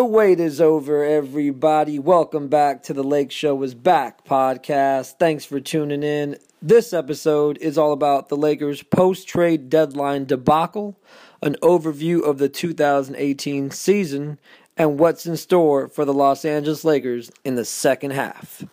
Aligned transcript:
The 0.00 0.06
wait 0.06 0.40
is 0.40 0.62
over, 0.62 1.04
everybody. 1.04 1.98
Welcome 1.98 2.48
back 2.48 2.82
to 2.84 2.94
the 2.94 3.04
Lake 3.04 3.30
Show 3.30 3.62
is 3.62 3.74
Back 3.74 4.24
podcast. 4.24 5.18
Thanks 5.18 5.44
for 5.44 5.60
tuning 5.60 6.02
in. 6.02 6.38
This 6.62 6.94
episode 6.94 7.58
is 7.58 7.76
all 7.76 7.92
about 7.92 8.30
the 8.30 8.36
Lakers 8.38 8.82
post 8.82 9.28
trade 9.28 9.68
deadline 9.68 10.24
debacle, 10.24 10.98
an 11.42 11.56
overview 11.60 12.22
of 12.22 12.38
the 12.38 12.48
2018 12.48 13.72
season, 13.72 14.38
and 14.74 14.98
what's 14.98 15.26
in 15.26 15.36
store 15.36 15.86
for 15.86 16.06
the 16.06 16.14
Los 16.14 16.46
Angeles 16.46 16.82
Lakers 16.82 17.30
in 17.44 17.56
the 17.56 17.66
second 17.66 18.12
half. 18.12 18.64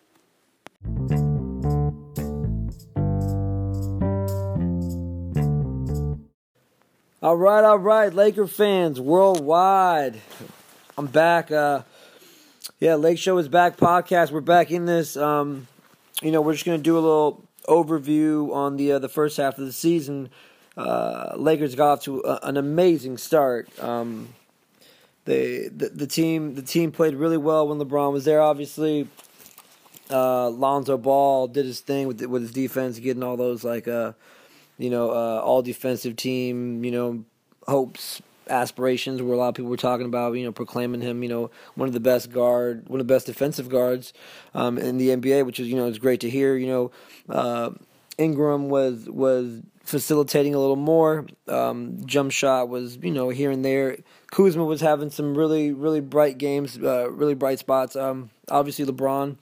All 7.22 7.36
right, 7.36 7.66
all 7.66 7.80
right, 7.80 8.14
Laker 8.14 8.48
fans 8.48 9.02
worldwide. 9.02 10.22
I'm 11.00 11.06
back. 11.06 11.52
Uh, 11.52 11.84
yeah, 12.80 12.96
Lake 12.96 13.20
Show 13.20 13.38
is 13.38 13.48
back 13.48 13.78
podcast. 13.78 14.32
We're 14.32 14.42
back 14.42 14.72
in 14.72 14.86
this. 14.86 15.16
Um, 15.16 15.68
you 16.24 16.32
know, 16.32 16.42
we're 16.42 16.54
just 16.54 16.66
gonna 16.66 16.80
do 16.80 16.98
a 16.98 17.00
little 17.00 17.44
overview 17.68 18.52
on 18.52 18.78
the 18.78 18.94
uh, 18.94 19.00
the 19.00 19.08
first 19.08 19.38
half 19.38 19.60
of 19.60 19.66
the 19.68 19.72
season. 19.72 20.30
Uh, 20.76 21.34
Lakers 21.36 21.76
got 21.76 21.92
off 21.92 22.02
to 22.06 22.22
a, 22.22 22.40
an 22.42 22.58
amazing 22.58 23.20
start. 23.20 23.70
Um, 23.80 24.34
they 25.26 25.68
the, 25.68 25.90
the 25.90 26.08
team 26.08 26.56
the 26.56 26.64
team 26.64 26.92
played 26.92 27.14
really 27.14 27.38
well 27.38 27.68
when 27.68 27.78
LeBron 27.78 28.12
was 28.12 28.26
there. 28.26 28.42
Obviously, 28.42 29.08
uh, 30.10 30.50
Lonzo 30.50 30.98
Ball 30.98 31.48
did 31.48 31.68
his 31.68 31.80
thing 31.80 32.08
with 32.08 32.22
with 32.26 32.42
his 32.42 32.52
defense, 32.52 32.98
getting 32.98 33.22
all 33.22 33.38
those 33.38 33.64
like 33.64 33.88
uh, 33.88 34.14
you 34.80 34.90
know, 34.90 35.12
uh, 35.12 35.42
all 35.44 35.62
defensive 35.62 36.16
team, 36.16 36.84
you 36.84 36.90
know, 36.90 37.24
hopes, 37.68 38.20
aspirations 38.50 39.22
where 39.22 39.34
a 39.34 39.38
lot 39.38 39.50
of 39.50 39.56
people 39.56 39.70
were 39.70 39.78
talking 39.78 40.06
about, 40.06 40.34
you 40.34 40.44
know, 40.44 40.52
proclaiming 40.52 41.02
him, 41.02 41.24
you 41.24 41.30
know, 41.30 41.52
one 41.76 41.88
of 41.88 41.94
the 41.94 42.00
best 42.00 42.32
guard, 42.32 42.88
one 42.88 43.00
of 43.00 43.08
the 43.08 43.14
best 43.14 43.26
defensive 43.26 43.70
guards 43.70 44.14
um, 44.54 44.78
in 44.78 44.98
the 44.98 45.10
NBA, 45.10 45.46
which 45.46 45.60
is, 45.60 45.68
you 45.68 45.76
know, 45.76 45.88
it's 45.88 45.98
great 45.98 46.22
to 46.22 46.30
hear. 46.30 46.56
You 46.56 46.68
know, 46.68 46.92
uh, 47.30 47.72
Ingram 48.18 48.70
was 48.70 49.06
was 49.10 49.62
facilitating 49.84 50.56
a 50.56 50.60
little 50.60 50.76
more. 50.76 51.26
Um, 51.48 52.06
jump 52.06 52.32
shot 52.32 52.70
was, 52.70 52.98
you 52.98 53.12
know, 53.12 53.30
here 53.30 53.52
and 53.52 53.64
there. 53.64 53.98
Kuzma 54.32 54.66
was 54.66 54.82
having 54.82 55.10
some 55.10 55.38
really, 55.38 55.72
really 55.72 56.02
bright 56.02 56.38
games, 56.38 56.78
uh, 56.78 57.10
really 57.12 57.36
bright 57.36 57.60
spots. 57.60 57.96
Um, 57.96 58.30
obviously, 58.50 58.86
LeBron, 58.86 59.38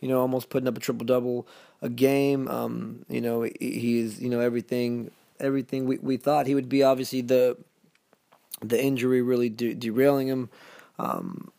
you 0.00 0.08
know, 0.08 0.20
almost 0.20 0.48
putting 0.48 0.68
up 0.68 0.76
a 0.76 0.80
triple 0.80 1.04
double 1.04 1.46
a 1.82 1.88
game. 1.88 2.48
Um, 2.48 3.04
you 3.08 3.20
know, 3.20 3.42
he 3.42 3.98
is 3.98 4.20
you 4.20 4.28
know 4.28 4.40
everything 4.40 5.10
everything 5.38 5.86
we, 5.86 5.98
we 5.98 6.16
thought 6.16 6.46
he 6.46 6.54
would 6.54 6.68
be. 6.68 6.82
Obviously, 6.82 7.22
the 7.22 7.56
the 8.62 8.82
injury 8.82 9.22
really 9.22 9.48
de- 9.48 9.74
derailing 9.74 10.28
him, 10.28 10.50
um, 10.98 11.50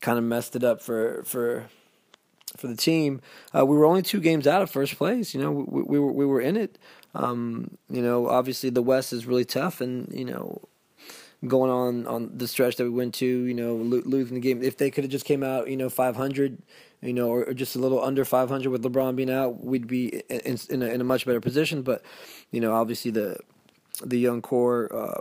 kind 0.00 0.18
of 0.18 0.24
messed 0.24 0.56
it 0.56 0.64
up 0.64 0.80
for 0.80 1.22
for 1.24 1.66
for 2.56 2.66
the 2.66 2.76
team. 2.76 3.20
Uh, 3.56 3.64
we 3.64 3.76
were 3.76 3.84
only 3.84 4.02
two 4.02 4.20
games 4.20 4.46
out 4.46 4.62
of 4.62 4.70
first 4.70 4.96
place. 4.96 5.34
You 5.34 5.42
know, 5.42 5.52
we, 5.52 5.82
we 5.82 5.98
were 5.98 6.12
we 6.12 6.26
were 6.26 6.40
in 6.40 6.56
it. 6.56 6.78
Um, 7.14 7.76
you 7.88 8.02
know, 8.02 8.28
obviously 8.28 8.70
the 8.70 8.82
West 8.82 9.12
is 9.12 9.26
really 9.26 9.44
tough, 9.44 9.80
and 9.80 10.12
you 10.12 10.24
know, 10.24 10.62
going 11.46 11.70
on 11.70 12.06
on 12.06 12.30
the 12.36 12.46
stretch 12.46 12.76
that 12.76 12.84
we 12.84 12.90
went 12.90 13.14
to, 13.14 13.26
you 13.26 13.54
know, 13.54 13.74
lo- 13.76 14.02
losing 14.04 14.34
the 14.34 14.40
game. 14.40 14.62
If 14.62 14.76
they 14.76 14.90
could 14.90 15.04
have 15.04 15.10
just 15.10 15.24
came 15.24 15.42
out, 15.42 15.68
you 15.68 15.76
know, 15.76 15.88
500, 15.88 16.58
you 17.00 17.12
know, 17.12 17.30
or, 17.30 17.52
just 17.54 17.76
a 17.76 17.78
little 17.78 18.02
under 18.02 18.24
500 18.24 18.70
with 18.70 18.82
LeBron 18.82 19.16
being 19.16 19.30
out, 19.30 19.64
we'd 19.64 19.86
be 19.86 20.22
in, 20.28 20.58
in, 20.68 20.82
a, 20.82 20.86
in 20.86 21.00
a 21.00 21.04
much 21.04 21.24
better 21.24 21.40
position. 21.40 21.82
But, 21.82 22.02
you 22.50 22.60
know, 22.60 22.74
obviously 22.74 23.10
the 23.10 23.38
the 24.04 24.18
young 24.18 24.40
core 24.40 24.94
uh, 24.94 25.20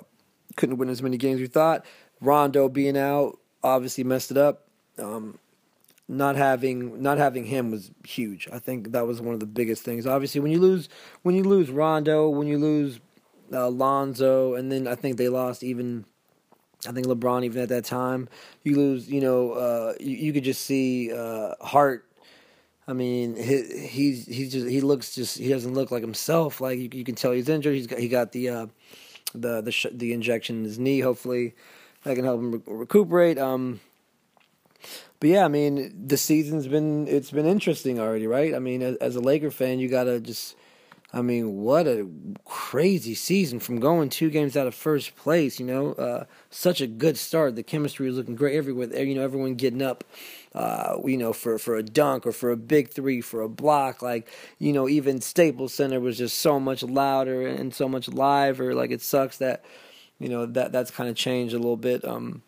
couldn't 0.56 0.78
win 0.78 0.90
as 0.90 1.02
many 1.02 1.18
games 1.18 1.36
as 1.36 1.42
we 1.42 1.48
thought. 1.48 1.86
Rondo 2.22 2.70
being 2.70 2.98
out 2.98 3.40
obviously 3.64 4.04
messed 4.04 4.32
it 4.32 4.38
up. 4.38 4.66
Um, 4.98 5.40
not 6.08 6.36
having 6.36 7.02
not 7.02 7.18
having 7.18 7.46
him 7.46 7.72
was 7.72 7.92
huge. 8.06 8.48
I 8.52 8.60
think 8.60 8.92
that 8.92 9.06
was 9.06 9.22
one 9.22 9.34
of 9.34 9.40
the 9.40 9.46
biggest 9.46 9.84
things. 9.84 10.08
Obviously, 10.08 10.42
when 10.42 10.52
you 10.52 10.60
lose 10.60 10.90
when 11.22 11.36
you 11.36 11.44
lose 11.44 11.70
Rondo, 11.70 12.30
when 12.30 12.48
you 12.48 12.58
lose 12.58 13.00
uh, 13.54 13.70
Lonzo, 13.70 14.56
and 14.56 14.72
then 14.72 14.88
I 14.88 14.96
think 14.96 15.18
they 15.18 15.30
lost 15.30 15.64
even 15.64 16.06
I 16.88 16.92
think 16.92 17.08
LeBron, 17.08 17.44
even 17.44 17.62
at 17.62 17.70
that 17.70 17.86
time, 17.86 18.30
you 18.64 18.76
lose. 18.76 19.10
You 19.10 19.22
know, 19.22 19.52
uh, 19.52 19.94
you, 20.00 20.16
you, 20.16 20.34
could 20.34 20.46
just 20.46 20.62
see 20.62 21.12
uh, 21.14 21.54
Hart. 21.60 22.06
I 22.88 22.94
mean, 22.94 23.36
he, 23.36 23.88
he's 23.88 24.26
he's 24.26 24.52
just 24.52 24.68
he 24.68 24.80
looks 24.82 25.14
just 25.14 25.38
he 25.38 25.50
doesn't 25.50 25.74
look 25.74 25.92
like 25.92 26.02
himself. 26.02 26.62
Like 26.62 26.80
you, 26.80 26.90
you 26.92 27.04
can 27.04 27.16
tell 27.16 27.34
he's 27.34 27.50
injured. 27.50 27.76
He's 27.76 27.88
got 27.88 28.00
he 28.00 28.08
got 28.08 28.32
the 28.32 28.50
uh, 28.50 28.68
the 29.34 29.62
the 29.62 29.72
sh- 29.72 29.88
the 29.92 30.14
injection 30.14 30.60
in 30.60 30.64
his 30.64 30.80
knee. 30.80 31.00
Hopefully, 31.00 31.56
that 32.04 32.16
can 32.16 32.26
help 32.26 32.40
him 32.40 32.52
re- 32.52 32.62
recuperate. 32.68 33.38
Um, 33.38 33.80
but 35.20 35.30
yeah, 35.30 35.46
I 35.46 35.48
mean, 35.50 36.08
the 36.08 36.18
season's 36.18 36.68
been 36.68 37.08
it's 37.08 37.32
been 37.32 37.46
interesting 37.46 38.00
already, 38.00 38.28
right? 38.28 38.56
I 38.56 38.60
mean, 38.60 38.82
as, 38.82 38.96
as 38.98 39.16
a 39.16 39.20
Laker 39.20 39.52
fan, 39.52 39.80
you 39.80 39.90
gotta 39.90 40.20
just 40.20 40.56
I 41.12 41.22
mean, 41.22 41.58
what 41.58 41.88
a 41.88 42.08
crazy 42.46 43.16
season 43.16 43.60
from 43.60 43.80
going 43.80 44.10
two 44.10 44.30
games 44.30 44.56
out 44.56 44.68
of 44.68 44.76
first 44.76 45.16
place. 45.16 45.60
You 45.60 45.66
know, 45.66 45.94
uh, 45.94 46.26
such 46.52 46.82
a 46.82 46.88
good 46.88 47.18
start. 47.18 47.56
The 47.56 47.64
chemistry 47.64 48.08
was 48.08 48.18
looking 48.18 48.36
great 48.36 48.56
everywhere. 48.56 48.88
You 49.04 49.16
know, 49.16 49.24
everyone 49.24 49.56
getting 49.56 49.82
up. 49.82 50.04
Uh, 50.56 50.98
you 51.06 51.16
know, 51.16 51.32
for 51.32 51.60
for 51.60 51.76
a 51.76 51.84
dunk 51.84 52.26
or 52.26 52.32
for 52.32 52.50
a 52.50 52.58
big 52.58 52.90
three, 52.90 53.22
for 53.22 53.42
a 53.42 53.50
block. 53.50 54.02
Like, 54.02 54.28
you 54.58 54.74
know, 54.74 54.90
even 54.90 55.22
Staples 55.22 55.76
Center 55.76 56.00
was 56.00 56.18
just 56.18 56.40
so 56.40 56.60
much 56.60 56.82
louder 56.82 57.46
and 57.46 57.74
so 57.74 57.88
much 57.88 58.08
liver. 58.08 58.74
Like, 58.74 58.90
it 58.90 59.02
sucks 59.02 59.38
that, 59.38 59.64
you 60.18 60.28
know, 60.28 60.48
that 60.48 60.72
that's 60.72 60.90
kind 60.90 61.08
of 61.08 61.16
changed 61.16 61.54
a 61.54 61.60
little 61.60 61.78
bit. 61.78 62.04
Um, 62.04 62.42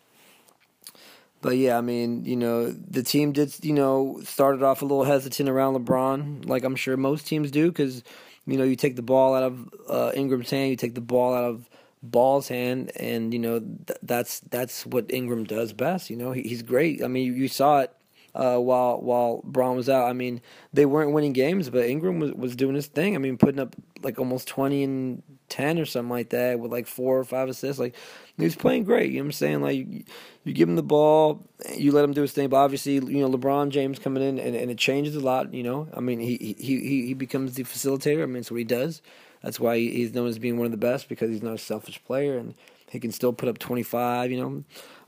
but 1.41 1.57
yeah, 1.57 1.77
I 1.77 1.81
mean, 1.81 2.25
you 2.25 2.35
know, 2.35 2.71
the 2.71 3.03
team 3.03 3.31
did, 3.33 3.53
you 3.63 3.73
know, 3.73 4.19
started 4.23 4.63
off 4.63 4.81
a 4.81 4.85
little 4.85 5.03
hesitant 5.03 5.49
around 5.49 5.75
LeBron, 5.75 6.47
like 6.47 6.63
I'm 6.63 6.75
sure 6.75 6.97
most 6.97 7.27
teams 7.27 7.51
do, 7.51 7.67
because 7.67 8.03
you 8.45 8.57
know, 8.57 8.63
you 8.63 8.75
take 8.75 8.95
the 8.95 9.01
ball 9.01 9.35
out 9.35 9.43
of 9.43 9.69
uh, 9.87 10.11
Ingram's 10.15 10.49
hand, 10.49 10.69
you 10.69 10.75
take 10.75 10.95
the 10.95 11.01
ball 11.01 11.33
out 11.33 11.43
of 11.43 11.69
Ball's 12.03 12.47
hand, 12.47 12.91
and 12.95 13.33
you 13.33 13.39
know 13.39 13.59
th- 13.59 13.99
that's 14.01 14.39
that's 14.41 14.85
what 14.85 15.11
Ingram 15.11 15.43
does 15.43 15.73
best. 15.73 16.09
You 16.09 16.17
know, 16.17 16.31
he, 16.31 16.41
he's 16.41 16.63
great. 16.63 17.03
I 17.03 17.07
mean, 17.07 17.27
you, 17.27 17.33
you 17.33 17.47
saw 17.47 17.79
it 17.79 17.91
uh, 18.33 18.57
while 18.57 18.99
while 19.01 19.41
Bron 19.43 19.75
was 19.75 19.89
out. 19.89 20.09
I 20.09 20.13
mean, 20.13 20.41
they 20.73 20.85
weren't 20.85 21.11
winning 21.11 21.33
games, 21.33 21.69
but 21.69 21.85
Ingram 21.85 22.19
was, 22.19 22.31
was 22.33 22.55
doing 22.55 22.75
his 22.75 22.87
thing. 22.87 23.15
I 23.15 23.19
mean, 23.19 23.37
putting 23.37 23.59
up 23.59 23.75
like 24.01 24.19
almost 24.19 24.47
twenty 24.47 24.83
and 24.83 25.21
ten 25.49 25.77
or 25.77 25.85
something 25.85 26.09
like 26.09 26.29
that 26.29 26.59
with 26.59 26.71
like 26.71 26.87
four 26.87 27.19
or 27.19 27.23
five 27.23 27.49
assists. 27.49 27.79
Like 27.79 27.95
he 28.37 28.43
was 28.43 28.55
playing 28.55 28.85
great. 28.85 29.11
You 29.11 29.17
know 29.17 29.23
what 29.23 29.27
I'm 29.27 29.31
saying? 29.33 29.61
Like 29.61 29.77
you, 29.77 30.03
you 30.45 30.53
give 30.53 30.69
him 30.69 30.77
the 30.77 30.83
ball, 30.83 31.45
you 31.75 31.91
let 31.91 32.03
him 32.03 32.13
do 32.13 32.21
his 32.21 32.31
thing. 32.31 32.49
But 32.49 32.57
obviously, 32.57 32.93
you 32.93 33.19
know, 33.19 33.29
LeBron 33.29 33.69
James 33.69 33.99
coming 33.99 34.23
in 34.23 34.39
and, 34.39 34.55
and 34.55 34.71
it 34.71 34.77
changes 34.77 35.15
a 35.15 35.19
lot. 35.19 35.53
You 35.53 35.63
know, 35.63 35.87
I 35.93 35.99
mean, 35.99 36.19
he 36.19 36.37
he 36.37 36.79
he 36.79 37.07
he 37.07 37.13
becomes 37.13 37.55
the 37.55 37.63
facilitator. 37.63 38.23
I 38.23 38.25
mean, 38.25 38.35
that's 38.35 38.51
what 38.51 38.57
he 38.57 38.63
does. 38.63 39.01
That's 39.43 39.59
why 39.59 39.77
he's 39.77 40.13
known 40.13 40.27
as 40.27 40.39
being 40.39 40.57
one 40.57 40.65
of 40.65 40.71
the 40.71 40.77
best 40.77 41.09
because 41.09 41.29
he's 41.29 41.43
not 41.43 41.55
a 41.55 41.57
selfish 41.57 42.01
player 42.03 42.37
and 42.37 42.53
he 42.89 42.99
can 42.99 43.11
still 43.11 43.33
put 43.33 43.49
up 43.49 43.59
25. 43.59 44.31
You 44.31 44.41
know. 44.41 44.63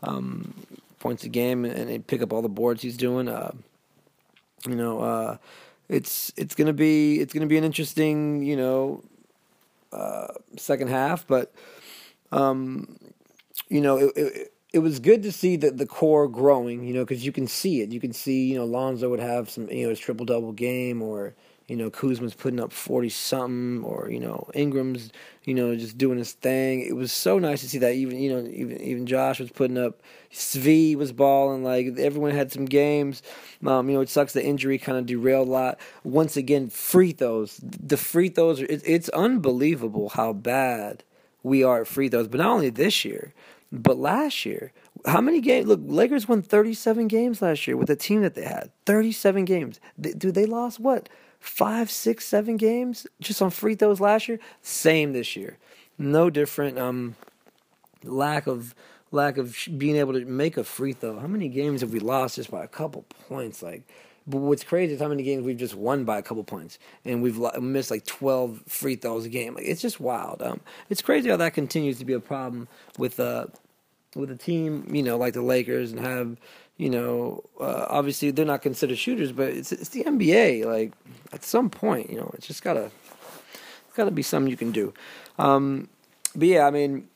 Um, 0.05 0.53
points 1.03 1.25
a 1.25 1.29
game 1.29 1.65
and, 1.65 1.89
and 1.89 2.07
pick 2.07 2.21
up 2.21 2.31
all 2.31 2.41
the 2.41 2.47
boards 2.47 2.81
he's 2.81 2.95
doing. 2.95 3.27
Uh, 3.27 3.51
you 4.65 4.75
know, 4.75 5.01
uh, 5.01 5.37
it's 5.89 6.31
it's 6.37 6.55
gonna 6.55 6.73
be 6.73 7.19
it's 7.19 7.33
gonna 7.33 7.45
be 7.45 7.57
an 7.57 7.65
interesting 7.65 8.41
you 8.41 8.55
know 8.55 9.03
uh, 9.91 10.27
second 10.57 10.87
half, 10.87 11.27
but 11.27 11.53
um, 12.31 12.97
you 13.67 13.81
know 13.81 13.97
it, 13.97 14.13
it, 14.15 14.53
it 14.71 14.79
was 14.79 14.99
good 14.99 15.21
to 15.23 15.31
see 15.31 15.57
that 15.57 15.77
the 15.77 15.85
core 15.85 16.29
growing. 16.29 16.85
You 16.87 16.93
know, 16.93 17.03
because 17.03 17.25
you 17.25 17.33
can 17.33 17.47
see 17.47 17.81
it. 17.81 17.91
You 17.91 17.99
can 17.99 18.13
see 18.13 18.45
you 18.45 18.55
know 18.57 18.65
Lonzo 18.65 19.09
would 19.09 19.19
have 19.19 19.49
some 19.49 19.69
you 19.69 19.83
know 19.83 19.89
his 19.89 19.99
triple 19.99 20.25
double 20.25 20.53
game 20.53 21.01
or 21.01 21.35
you 21.67 21.77
know, 21.77 21.89
Kuzma's 21.89 22.33
putting 22.33 22.59
up 22.59 22.71
40 22.73 23.09
something, 23.09 23.83
or, 23.83 24.09
you 24.09 24.19
know, 24.19 24.49
Ingram's, 24.53 25.11
you 25.43 25.53
know, 25.53 25.75
just 25.75 25.97
doing 25.97 26.17
his 26.17 26.33
thing. 26.33 26.81
It 26.81 26.95
was 26.95 27.11
so 27.11 27.39
nice 27.39 27.61
to 27.61 27.69
see 27.69 27.77
that 27.77 27.93
even, 27.93 28.19
you 28.19 28.29
know, 28.33 28.47
even 28.49 28.81
even 28.81 29.05
Josh 29.05 29.39
was 29.39 29.49
putting 29.49 29.77
up, 29.77 30.01
Svi 30.31 30.95
was 30.95 31.13
balling, 31.13 31.63
like 31.63 31.97
everyone 31.97 32.31
had 32.31 32.51
some 32.51 32.65
games. 32.65 33.23
Um, 33.65 33.89
you 33.89 33.95
know, 33.95 34.01
it 34.01 34.09
sucks 34.09 34.33
the 34.33 34.43
injury 34.43 34.77
kind 34.77 34.97
of 34.97 35.05
derailed 35.05 35.47
a 35.47 35.51
lot. 35.51 35.79
Once 36.03 36.35
again, 36.35 36.69
free 36.69 37.13
throws. 37.13 37.59
The 37.63 37.97
free 37.97 38.29
throws, 38.29 38.59
it, 38.61 38.81
it's 38.85 39.09
unbelievable 39.09 40.09
how 40.09 40.33
bad 40.33 41.03
we 41.43 41.63
are 41.63 41.81
at 41.81 41.87
free 41.87 42.09
throws, 42.09 42.27
but 42.27 42.39
not 42.39 42.51
only 42.51 42.69
this 42.69 43.05
year, 43.05 43.33
but 43.71 43.97
last 43.97 44.45
year. 44.45 44.71
How 45.05 45.19
many 45.19 45.41
games? 45.41 45.67
Look, 45.67 45.81
Lakers 45.83 46.29
won 46.29 46.41
37 46.41 47.07
games 47.07 47.41
last 47.41 47.67
year 47.67 47.75
with 47.75 47.87
the 47.87 47.95
team 47.95 48.21
that 48.21 48.35
they 48.35 48.45
had. 48.45 48.69
37 48.85 49.43
games. 49.43 49.79
They, 49.97 50.13
dude, 50.13 50.35
they 50.35 50.45
lost 50.45 50.79
what? 50.79 51.09
Five, 51.43 51.91
six, 51.91 52.25
seven 52.25 52.55
games 52.55 53.05
just 53.19 53.41
on 53.41 53.49
free 53.49 53.75
throws 53.75 53.99
last 53.99 54.29
year. 54.29 54.39
Same 54.61 55.11
this 55.11 55.35
year, 55.35 55.57
no 55.97 56.29
different. 56.29 56.79
Um, 56.79 57.15
lack 58.03 58.47
of 58.47 58.73
lack 59.11 59.37
of 59.37 59.57
being 59.77 59.97
able 59.97 60.13
to 60.13 60.25
make 60.25 60.55
a 60.57 60.63
free 60.63 60.93
throw. 60.93 61.19
How 61.19 61.27
many 61.27 61.49
games 61.49 61.81
have 61.81 61.91
we 61.91 61.99
lost 61.99 62.37
just 62.37 62.49
by 62.49 62.63
a 62.63 62.67
couple 62.67 63.03
points? 63.27 63.61
Like, 63.61 63.83
but 64.25 64.37
what's 64.37 64.63
crazy 64.63 64.93
is 64.93 65.01
how 65.01 65.09
many 65.09 65.21
games 65.21 65.43
we've 65.43 65.57
just 65.57 65.75
won 65.75 66.05
by 66.05 66.17
a 66.17 66.21
couple 66.21 66.43
points, 66.45 66.79
and 67.03 67.21
we've 67.21 67.37
missed 67.61 67.91
like 67.91 68.05
twelve 68.05 68.63
free 68.67 68.95
throws 68.95 69.25
a 69.25 69.29
game. 69.29 69.55
Like, 69.55 69.65
it's 69.65 69.81
just 69.81 69.99
wild. 69.99 70.41
Um, 70.41 70.61
it's 70.89 71.01
crazy 71.01 71.29
how 71.29 71.37
that 71.37 71.53
continues 71.53 71.99
to 71.99 72.05
be 72.05 72.13
a 72.13 72.21
problem 72.21 72.69
with 72.97 73.19
uh 73.19 73.47
with 74.15 74.31
a 74.31 74.35
team, 74.35 74.85
you 74.93 75.03
know, 75.03 75.17
like 75.17 75.33
the 75.33 75.41
Lakers 75.41 75.91
and 75.91 75.99
have, 75.99 76.37
you 76.77 76.89
know, 76.89 77.43
uh, 77.59 77.85
obviously 77.89 78.31
they're 78.31 78.45
not 78.45 78.61
considered 78.61 78.97
shooters, 78.97 79.31
but 79.31 79.49
it's 79.49 79.71
it's 79.71 79.89
the 79.89 80.03
NBA. 80.03 80.65
Like 80.65 80.93
at 81.31 81.43
some 81.43 81.69
point, 81.69 82.09
you 82.09 82.17
know, 82.17 82.31
it's 82.35 82.47
just 82.47 82.63
gotta 82.63 82.91
it's 83.87 83.95
gotta 83.95 84.11
be 84.11 84.21
something 84.21 84.49
you 84.49 84.57
can 84.57 84.71
do. 84.71 84.93
Um, 85.37 85.89
but 86.35 86.47
yeah, 86.47 86.65
I 86.65 86.71
mean, 86.71 87.07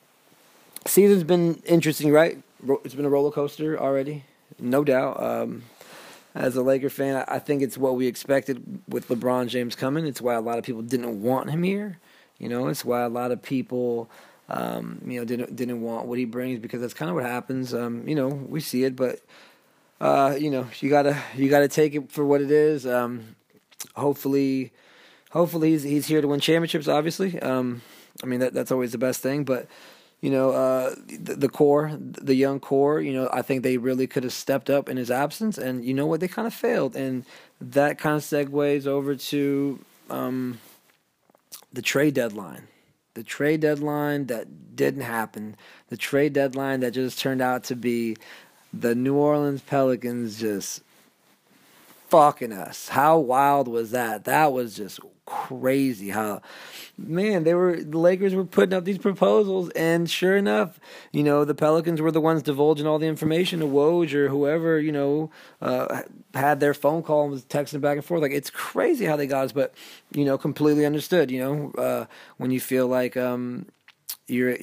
season's 0.86 1.24
been 1.24 1.62
interesting, 1.66 2.12
right? 2.12 2.42
It's 2.84 2.96
been 2.96 3.06
a 3.06 3.10
roller 3.10 3.32
coaster 3.32 3.80
already, 3.80 4.24
no 4.60 4.84
doubt. 4.84 5.22
Um, 5.22 5.64
as 6.38 6.56
a 6.56 6.62
Laker 6.62 6.90
fan, 6.90 7.26
I 7.28 7.40
think 7.40 7.64
it's 7.64 7.78
what 7.78 7.96
we 7.96 8.06
expected 8.06 8.82
with 8.88 9.08
LeBron 9.08 9.48
James 9.48 9.76
coming. 9.76 10.06
It's 10.06 10.22
why 10.22 10.36
a 10.36 10.42
lot 10.42 10.60
of 10.60 10.64
people 10.64 10.84
didn't 10.84 11.22
want 11.22 11.50
him 11.50 11.64
here. 11.64 11.98
You 12.38 12.48
know, 12.48 12.68
it's 12.68 12.86
why 12.86 13.02
a 13.02 13.10
lot 13.10 13.32
of 13.32 13.42
people 13.42 14.08
um, 14.50 15.02
you 15.06 15.20
know, 15.20 15.26
didn't 15.26 15.56
didn't 15.56 15.82
want 15.82 16.08
what 16.08 16.18
he 16.18 16.26
brings 16.26 16.60
because 16.60 16.82
that's 16.82 16.94
kind 16.94 17.10
of 17.10 17.16
what 17.16 17.26
happens. 17.26 17.74
Um, 17.74 18.08
you 18.08 18.16
know, 18.16 18.28
we 18.28 18.60
see 18.62 18.84
it, 18.84 18.96
but 18.96 19.20
uh, 20.00 20.36
you 20.40 20.50
know, 20.50 20.68
you 20.80 20.90
gotta 20.90 21.22
you 21.36 21.50
gotta 21.50 21.68
take 21.68 21.96
it 21.96 22.12
for 22.12 22.26
what 22.26 22.42
it 22.42 22.52
is. 22.52 22.88
Um, 22.88 23.36
hopefully, 23.96 24.72
hopefully 25.32 25.72
he's 25.72 25.84
he's 25.84 26.08
here 26.08 26.22
to 26.22 26.28
win 26.28 26.40
championships. 26.40 26.88
Obviously, 26.88 27.40
um, 27.42 27.82
I 28.24 28.26
mean 28.26 28.40
that 28.40 28.54
that's 28.54 28.72
always 28.72 28.94
the 28.94 28.98
best 28.98 29.22
thing. 29.22 29.44
But 29.44 29.68
you 30.22 30.32
know, 30.32 30.50
uh, 30.50 30.96
the, 31.08 31.36
the, 31.36 31.48
core, 31.48 31.96
the 32.00 32.34
young 32.34 32.60
core, 32.60 33.00
you 33.00 33.14
know, 33.14 33.30
I 33.32 33.44
think 33.44 33.62
they 33.62 33.78
really 33.78 34.08
could 34.08 34.24
have 34.24 34.34
stepped 34.34 34.68
up 34.68 34.90
in 34.90 34.98
his 34.98 35.12
absence, 35.12 35.60
and 35.60 35.86
you 35.86 35.94
know 35.94 36.08
what, 36.08 36.22
they 36.22 36.28
kind 36.28 36.48
of 36.48 36.56
failed, 36.56 36.96
and 36.96 37.24
that 37.62 38.00
kind 38.00 38.16
of 38.16 38.24
segues 38.24 38.88
over 38.88 39.14
to 39.16 39.80
um, 40.10 40.58
the 41.72 41.84
trade 41.84 42.16
deadline 42.16 42.68
the 43.18 43.24
trade 43.24 43.62
deadline 43.62 44.28
that 44.28 44.75
didn't 44.75 45.02
happen, 45.02 45.56
the 45.90 45.98
trade 45.98 46.34
deadline 46.34 46.81
that 46.81 46.92
just 46.92 47.18
turned 47.18 47.42
out 47.42 47.64
to 47.64 47.75
be 47.75 48.16
the 48.72 48.94
New 48.94 49.16
Orleans 49.16 49.60
Pelicans 49.62 50.40
just 50.40 50.84
fucking 52.07 52.54
us. 52.54 52.89
How 52.89 53.18
wild 53.19 53.68
was 53.68 53.92
that? 53.92 54.25
That 54.25 54.54
was 54.54 54.75
just 54.75 55.00
crazy 55.27 56.09
how 56.09 56.42
man 56.98 57.44
they 57.44 57.54
were 57.54 57.75
the 57.75 57.98
Lakers 57.98 58.33
were 58.33 58.45
putting 58.45 58.74
up 58.74 58.86
these 58.86 58.98
proposals 58.98 59.69
and 59.71 60.09
sure 60.09 60.38
enough 60.38 60.80
you 61.12 61.21
know 61.21 61.44
the 61.44 61.54
Pelicans 61.54 62.00
were 62.00 62.13
the 62.13 62.21
ones 62.21 62.42
divulging 62.42 62.88
all 62.88 62.98
the 62.98 63.07
information 63.07 63.59
to 63.59 63.65
Woj 63.65 64.13
or 64.13 64.30
whoever 64.30 64.80
you 64.80 64.94
know 64.94 65.30
uh, 65.62 66.04
had 66.33 66.62
their 66.62 66.74
phone 66.74 67.04
call 67.04 67.24
and 67.24 67.31
was 67.31 67.44
texting 67.44 67.81
back 67.81 67.98
and 67.98 68.06
forth 68.06 68.21
like 68.21 68.31
it's 68.31 68.50
crazy 68.50 69.04
how 69.04 69.18
they 69.18 69.27
got 69.27 69.44
us 69.44 69.51
but 69.51 69.74
you 70.13 70.24
know 70.24 70.38
completely 70.38 70.86
understood 70.86 71.30
you 71.30 71.39
know 71.39 71.71
uh, 71.77 72.06
when 72.38 72.50
you 72.50 72.62
feel 72.62 72.88
like 72.88 73.18
um, 73.18 73.65
you're 74.27 74.56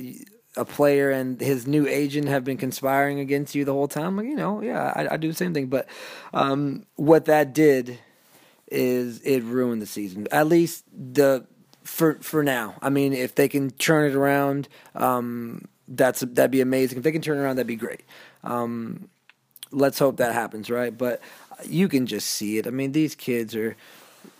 a 0.56 0.64
player 0.64 1.10
and 1.10 1.40
his 1.40 1.66
new 1.66 1.86
agent 1.86 2.28
have 2.28 2.44
been 2.44 2.56
conspiring 2.56 3.18
against 3.18 3.54
you 3.54 3.64
the 3.64 3.72
whole 3.72 3.88
time 3.88 4.16
like 4.16 4.26
you 4.26 4.36
know 4.36 4.62
yeah 4.62 4.92
I, 4.94 5.14
I 5.14 5.16
do 5.16 5.28
the 5.28 5.34
same 5.34 5.52
thing 5.52 5.66
but 5.66 5.88
um, 6.32 6.86
what 6.94 7.24
that 7.24 7.52
did 7.52 7.98
is 8.74 9.20
it 9.20 9.42
ruined 9.44 9.80
the 9.80 9.86
season. 9.86 10.26
At 10.30 10.48
least 10.48 10.84
the 10.92 11.46
for 11.82 12.14
for 12.16 12.42
now. 12.42 12.74
I 12.82 12.90
mean, 12.90 13.12
if 13.12 13.34
they 13.34 13.48
can 13.48 13.70
turn 13.70 14.10
it 14.10 14.14
around, 14.14 14.68
um, 14.94 15.66
that's 15.88 16.20
that'd 16.20 16.50
be 16.50 16.60
amazing. 16.60 16.98
If 16.98 17.04
they 17.04 17.12
can 17.12 17.22
turn 17.22 17.38
it 17.38 17.42
around, 17.42 17.56
that'd 17.56 17.66
be 17.66 17.76
great. 17.76 18.02
Um, 18.42 19.08
let's 19.70 19.98
hope 19.98 20.16
that 20.18 20.32
happens, 20.32 20.70
right? 20.70 20.96
But 20.96 21.20
you 21.64 21.88
can 21.88 22.06
just 22.06 22.30
see 22.30 22.58
it. 22.58 22.66
I 22.66 22.70
mean, 22.70 22.92
these 22.92 23.14
kids 23.14 23.54
are. 23.54 23.76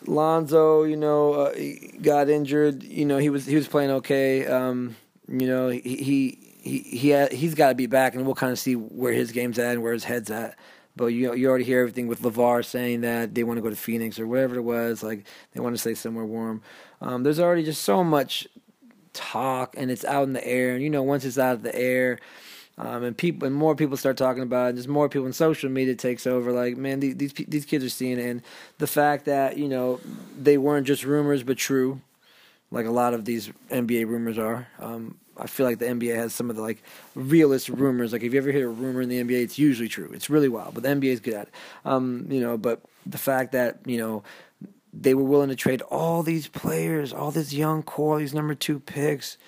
Lonzo, 0.06 0.84
you 0.84 0.96
know, 0.96 1.34
uh, 1.34 1.54
got 2.00 2.30
injured. 2.30 2.82
You 2.82 3.04
know, 3.04 3.18
he 3.18 3.28
was 3.28 3.44
he 3.46 3.54
was 3.54 3.68
playing 3.68 3.90
okay. 3.90 4.46
Um, 4.46 4.96
you 5.28 5.46
know, 5.46 5.68
he 5.68 5.80
he 5.80 6.38
he 6.62 6.78
he 6.78 7.26
he's 7.36 7.54
got 7.54 7.70
to 7.70 7.74
be 7.74 7.86
back, 7.86 8.14
and 8.14 8.24
we'll 8.24 8.34
kind 8.34 8.52
of 8.52 8.58
see 8.58 8.74
where 8.74 9.12
his 9.12 9.32
game's 9.32 9.58
at 9.58 9.72
and 9.72 9.82
where 9.82 9.92
his 9.92 10.04
head's 10.04 10.30
at. 10.30 10.56
But 10.96 11.06
you 11.06 11.34
you 11.34 11.48
already 11.48 11.64
hear 11.64 11.80
everything 11.80 12.06
with 12.06 12.22
LaVar 12.22 12.64
saying 12.64 13.00
that 13.02 13.34
they 13.34 13.42
want 13.42 13.58
to 13.58 13.62
go 13.62 13.70
to 13.70 13.76
Phoenix 13.76 14.18
or 14.18 14.26
whatever 14.26 14.56
it 14.56 14.62
was. 14.62 15.02
Like 15.02 15.26
they 15.52 15.60
want 15.60 15.74
to 15.74 15.80
stay 15.80 15.94
somewhere 15.94 16.24
warm. 16.24 16.62
Um, 17.00 17.22
there's 17.22 17.40
already 17.40 17.64
just 17.64 17.82
so 17.82 18.04
much 18.04 18.46
talk, 19.12 19.74
and 19.76 19.90
it's 19.90 20.04
out 20.04 20.24
in 20.24 20.34
the 20.34 20.46
air. 20.46 20.74
And 20.74 20.82
you 20.82 20.90
know, 20.90 21.02
once 21.02 21.24
it's 21.24 21.38
out 21.38 21.54
of 21.54 21.62
the 21.62 21.74
air, 21.74 22.18
um, 22.78 23.02
and 23.02 23.16
people 23.16 23.46
and 23.46 23.56
more 23.56 23.74
people 23.74 23.96
start 23.96 24.16
talking 24.16 24.42
about 24.42 24.66
it, 24.66 24.68
and 24.70 24.78
just 24.78 24.88
more 24.88 25.08
people 25.08 25.26
in 25.26 25.32
social 25.32 25.70
media 25.70 25.94
takes 25.94 26.26
over. 26.26 26.52
Like, 26.52 26.76
man, 26.76 27.00
these, 27.00 27.32
these 27.32 27.64
kids 27.64 27.84
are 27.84 27.90
seeing 27.90 28.18
it, 28.18 28.28
and 28.28 28.42
the 28.78 28.86
fact 28.86 29.24
that 29.24 29.58
you 29.58 29.68
know 29.68 30.00
they 30.38 30.58
weren't 30.58 30.86
just 30.86 31.04
rumors 31.04 31.42
but 31.42 31.56
true, 31.56 32.00
like 32.74 32.86
a 32.86 32.90
lot 32.90 33.14
of 33.14 33.24
these 33.24 33.50
NBA 33.70 34.06
rumors 34.08 34.36
are. 34.36 34.66
Um, 34.80 35.16
I 35.36 35.46
feel 35.46 35.64
like 35.64 35.78
the 35.78 35.86
NBA 35.86 36.14
has 36.16 36.34
some 36.34 36.50
of 36.50 36.56
the 36.56 36.62
like 36.62 36.82
realist 37.14 37.68
rumors. 37.68 38.12
Like 38.12 38.22
if 38.22 38.32
you 38.32 38.38
ever 38.38 38.50
hear 38.50 38.68
a 38.68 38.72
rumor 38.72 39.00
in 39.00 39.08
the 39.08 39.22
NBA, 39.22 39.42
it's 39.42 39.58
usually 39.58 39.88
true. 39.88 40.10
It's 40.12 40.28
really 40.28 40.48
wild, 40.48 40.74
but 40.74 40.82
the 40.82 40.88
NBA 40.88 41.04
is 41.04 41.20
good 41.20 41.34
at 41.34 41.46
it. 41.48 41.54
Um, 41.84 42.26
you 42.28 42.40
know, 42.40 42.58
but 42.58 42.80
the 43.06 43.18
fact 43.18 43.52
that 43.52 43.78
you 43.86 43.98
know 43.98 44.24
they 44.92 45.14
were 45.14 45.22
willing 45.22 45.48
to 45.50 45.56
trade 45.56 45.82
all 45.82 46.22
these 46.22 46.48
players, 46.48 47.12
all 47.12 47.30
this 47.30 47.52
young 47.52 47.82
core, 47.82 48.18
these 48.18 48.34
number 48.34 48.54
two 48.54 48.80
picks 48.80 49.38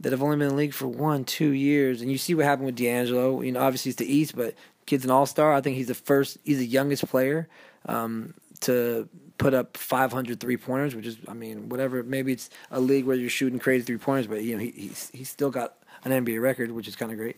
that 0.00 0.10
have 0.10 0.22
only 0.22 0.36
been 0.36 0.48
in 0.48 0.50
the 0.50 0.56
league 0.56 0.74
for 0.74 0.88
one, 0.88 1.24
two 1.24 1.50
years, 1.50 2.02
and 2.02 2.10
you 2.10 2.18
see 2.18 2.34
what 2.34 2.44
happened 2.44 2.66
with 2.66 2.76
D'Angelo. 2.76 3.42
You 3.42 3.52
know, 3.52 3.60
obviously 3.60 3.90
it's 3.90 3.98
the 3.98 4.12
East, 4.12 4.36
but 4.36 4.54
kid's 4.86 5.04
an 5.04 5.10
All 5.12 5.26
Star. 5.26 5.52
I 5.52 5.60
think 5.60 5.76
he's 5.76 5.86
the 5.86 5.94
first. 5.94 6.38
He's 6.42 6.58
the 6.58 6.66
youngest 6.66 7.06
player 7.08 7.48
um, 7.86 8.34
to 8.62 9.08
put 9.42 9.54
up 9.54 9.76
500 9.76 10.38
three 10.38 10.56
pointers, 10.56 10.94
which 10.94 11.06
is, 11.06 11.18
I 11.26 11.34
mean, 11.34 11.68
whatever. 11.68 12.02
Maybe 12.02 12.32
it's 12.32 12.48
a 12.70 12.80
league 12.80 13.04
where 13.04 13.16
you're 13.16 13.28
shooting 13.28 13.58
crazy 13.58 13.84
three 13.84 13.98
pointers, 13.98 14.28
but 14.28 14.42
you 14.42 14.54
know, 14.54 14.62
he, 14.62 14.70
he's 14.70 15.10
he's 15.12 15.28
still 15.28 15.50
got 15.50 15.74
an 16.04 16.12
NBA 16.24 16.40
record, 16.40 16.70
which 16.70 16.88
is 16.88 16.96
kind 16.96 17.10
of 17.10 17.18
great. 17.18 17.36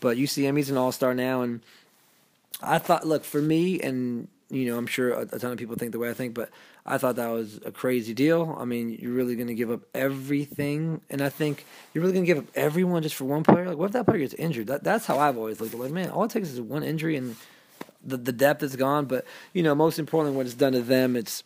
But 0.00 0.16
you 0.16 0.26
see 0.26 0.46
him; 0.46 0.56
he's 0.56 0.70
an 0.70 0.76
All 0.76 0.90
Star 0.90 1.14
now, 1.14 1.42
and 1.42 1.60
I 2.62 2.78
thought, 2.78 3.06
look, 3.06 3.24
for 3.24 3.42
me, 3.42 3.80
and 3.80 4.28
you 4.50 4.66
know, 4.66 4.78
I'm 4.78 4.86
sure 4.86 5.10
a, 5.10 5.20
a 5.20 5.38
ton 5.38 5.52
of 5.52 5.58
people 5.58 5.76
think 5.76 5.92
the 5.92 5.98
way 5.98 6.08
I 6.08 6.14
think, 6.14 6.34
but 6.34 6.50
I 6.86 6.98
thought 6.98 7.16
that 7.16 7.28
was 7.28 7.60
a 7.64 7.70
crazy 7.70 8.14
deal. 8.14 8.56
I 8.58 8.64
mean, 8.64 8.96
you're 9.00 9.12
really 9.12 9.36
going 9.36 9.48
to 9.48 9.54
give 9.54 9.70
up 9.70 9.80
everything, 9.94 11.00
and 11.10 11.20
I 11.20 11.28
think 11.28 11.66
you're 11.92 12.02
really 12.02 12.14
going 12.14 12.24
to 12.24 12.34
give 12.34 12.38
up 12.38 12.50
everyone 12.54 13.02
just 13.02 13.14
for 13.14 13.24
one 13.24 13.42
player. 13.42 13.66
Like, 13.66 13.76
what 13.76 13.86
if 13.86 13.92
that 13.92 14.06
player 14.06 14.18
gets 14.18 14.34
injured? 14.34 14.68
That 14.68 14.82
that's 14.82 15.04
how 15.06 15.18
I've 15.18 15.36
always 15.36 15.60
looked. 15.60 15.74
Like, 15.74 15.92
man, 15.92 16.10
all 16.10 16.24
it 16.24 16.30
takes 16.30 16.48
is 16.48 16.60
one 16.60 16.82
injury, 16.82 17.16
and 17.16 17.36
the 18.04 18.16
the 18.16 18.32
depth 18.32 18.62
is 18.62 18.76
gone. 18.76 19.06
But 19.06 19.24
you 19.52 19.62
know, 19.62 19.74
most 19.74 19.98
importantly, 19.98 20.36
what 20.36 20.46
it's 20.46 20.54
done 20.54 20.72
to 20.72 20.82
them, 20.82 21.16
it's. 21.16 21.44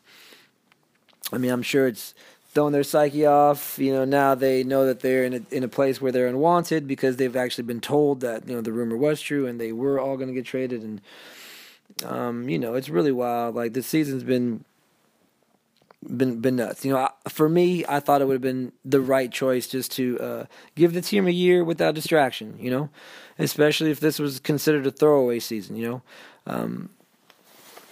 I 1.31 1.37
mean, 1.37 1.51
I'm 1.51 1.63
sure 1.63 1.87
it's 1.87 2.15
throwing 2.55 2.73
their 2.73 2.83
psyche 2.83 3.27
off. 3.27 3.79
You 3.79 3.93
know, 3.93 4.05
now 4.05 4.35
they 4.35 4.65
know 4.65 4.87
that 4.87 5.01
they're 5.01 5.25
in 5.25 5.35
a 5.35 5.55
in 5.55 5.63
a 5.63 5.69
place 5.69 6.01
where 6.01 6.13
they're 6.13 6.27
unwanted 6.27 6.87
because 6.87 7.17
they've 7.17 7.37
actually 7.37 7.65
been 7.65 7.81
told 7.81 8.21
that 8.21 8.49
you 8.49 8.55
know 8.55 8.61
the 8.61 8.73
rumor 8.73 8.97
was 8.97 9.21
true 9.21 9.47
and 9.47 9.61
they 9.61 9.73
were 9.73 10.01
all 10.01 10.17
going 10.17 10.29
to 10.29 10.35
get 10.35 10.47
traded. 10.47 10.83
And 10.83 11.01
um, 12.05 12.49
you 12.49 12.59
know, 12.59 12.75
it's 12.75 12.89
really 12.89 13.13
wild. 13.13 13.55
Like 13.55 13.75
this 13.75 13.87
season's 13.87 14.23
been 14.25 14.65
been 16.05 16.41
been 16.41 16.57
nuts. 16.57 16.85
You 16.85 16.93
know, 16.93 16.99
I, 16.99 17.29
for 17.29 17.49
me, 17.49 17.85
I 17.89 18.01
thought 18.01 18.23
it 18.23 18.27
would 18.27 18.35
have 18.35 18.43
been 18.43 18.73
the 18.85 19.01
right 19.01 19.31
choice 19.31 19.67
just 19.67 19.93
to 19.93 20.19
uh, 20.19 20.45
give 20.75 20.95
the 20.95 21.01
team 21.01 21.27
a 21.27 21.33
year 21.33 21.65
without 21.65 21.95
distraction. 21.95 22.57
You 22.59 22.71
know, 22.71 22.91
especially 23.39 23.91
if 23.91 24.01
this 24.01 24.19
was 24.19 24.41
considered 24.41 24.87
a 24.87 24.91
throwaway 24.91 25.39
season. 25.39 25.77
You 25.77 25.89
know, 25.89 26.03
um, 26.49 26.89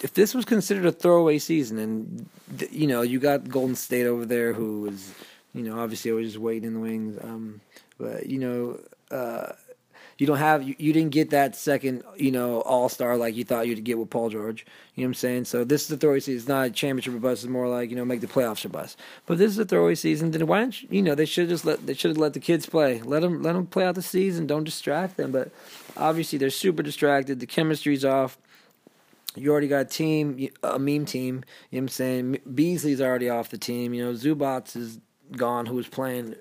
if 0.03 0.13
this 0.15 0.35
was 0.35 0.45
considered 0.45 0.87
a 0.87 0.93
throwaway 0.93 1.39
season, 1.39 1.79
and 1.79 2.29
you 2.71 2.87
know 2.87 3.03
you 3.03 3.21
got 3.21 3.49
Golden 3.49 3.77
State 3.77 4.07
over 4.07 4.25
there, 4.25 4.53
who 4.53 4.83
was 4.83 5.15
you 5.55 5.63
know 5.63 5.79
obviously 5.79 6.11
always 6.11 6.29
just 6.29 6.39
waiting 6.39 6.65
in 6.65 6.75
the 6.75 6.81
wings, 6.81 7.19
um, 7.23 7.61
but 7.99 8.27
you 8.27 8.39
know. 8.39 8.81
Uh, 9.11 9.53
you 10.19 10.27
don't 10.27 10.39
have 10.39 10.63
you, 10.63 10.75
you 10.79 10.93
didn't 10.93 11.11
get 11.11 11.31
that 11.31 11.55
second 11.55 12.03
you 12.17 12.31
know 12.31 12.63
all 12.63 12.89
star 12.89 13.17
like 13.17 13.37
you 13.37 13.45
thought 13.45 13.67
you'd 13.69 13.85
get 13.85 13.99
with 13.99 14.11
Paul 14.11 14.31
George. 14.31 14.65
You 14.95 15.03
know 15.03 15.09
what 15.09 15.11
I'm 15.11 15.15
saying? 15.15 15.45
So 15.45 15.65
this 15.65 15.83
is 15.83 15.89
the 15.89 15.97
throwaway 15.97 16.21
season. 16.21 16.39
It's 16.39 16.49
not 16.49 16.67
a 16.67 16.71
championship 16.71 17.21
bust. 17.21 17.45
It's 17.45 17.51
more 17.51 17.69
like 17.69 17.91
you 17.91 17.97
know 17.97 18.05
make 18.05 18.23
the 18.23 18.27
playoffs 18.27 18.65
a 18.65 18.69
bust. 18.69 18.99
But 19.27 19.39
this 19.39 19.51
is 19.51 19.59
a 19.59 19.67
throwaway 19.67 19.95
season. 19.95 20.31
Then 20.31 20.47
why 20.47 20.61
don't 20.61 20.83
you, 20.83 20.89
you 20.91 21.03
know 21.03 21.15
they 21.15 21.27
should 21.27 21.49
just 21.49 21.65
let 21.65 21.87
they 21.87 21.95
should 21.95 22.13
have 22.13 22.19
let 22.19 22.33
the 22.33 22.41
kids 22.41 22.67
play. 22.67 23.03
Let 23.03 23.21
them 23.21 23.43
let 23.43 23.53
them 23.53 23.67
play 23.67 23.85
out 23.85 23.95
the 23.95 24.03
season. 24.03 24.47
Don't 24.47 24.65
distract 24.65 25.19
them. 25.19 25.33
But 25.33 25.51
obviously 25.97 26.39
they're 26.39 26.51
super 26.51 26.83
distracted. 26.83 27.41
The 27.41 27.47
chemistry's 27.47 28.05
off. 28.05 28.39
You 29.37 29.53
already 29.53 29.69
got 29.69 29.81
a 29.81 29.85
team, 29.85 30.49
a 30.63 30.79
meme 30.79 31.05
team. 31.05 31.45
You 31.71 31.81
know 31.81 31.83
what 31.83 31.83
I'm 31.83 31.89
saying? 31.89 32.39
Beasley's 32.55 33.01
already 33.01 33.29
off 33.29 33.51
the 33.51 33.59
team. 33.59 33.95
You 33.95 34.07
know, 34.07 34.13
Zubac 34.13 34.75
is 34.77 34.99
gone, 35.33 35.67
who 35.67 35.75
was 35.75 35.87
playing 35.87 36.37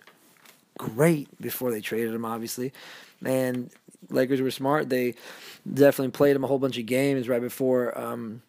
great 0.77 1.29
before 1.41 1.71
they 1.71 1.81
traded 1.81 2.13
him, 2.13 2.25
obviously. 2.25 2.73
And 3.23 3.69
Lakers 4.09 4.41
were 4.41 4.51
smart. 4.51 4.89
They 4.89 5.15
definitely 5.71 6.11
played 6.11 6.35
him 6.35 6.43
a 6.43 6.47
whole 6.47 6.59
bunch 6.59 6.77
of 6.77 6.85
games 6.85 7.27
right 7.27 7.41
before, 7.41 7.97
um, 7.97 8.41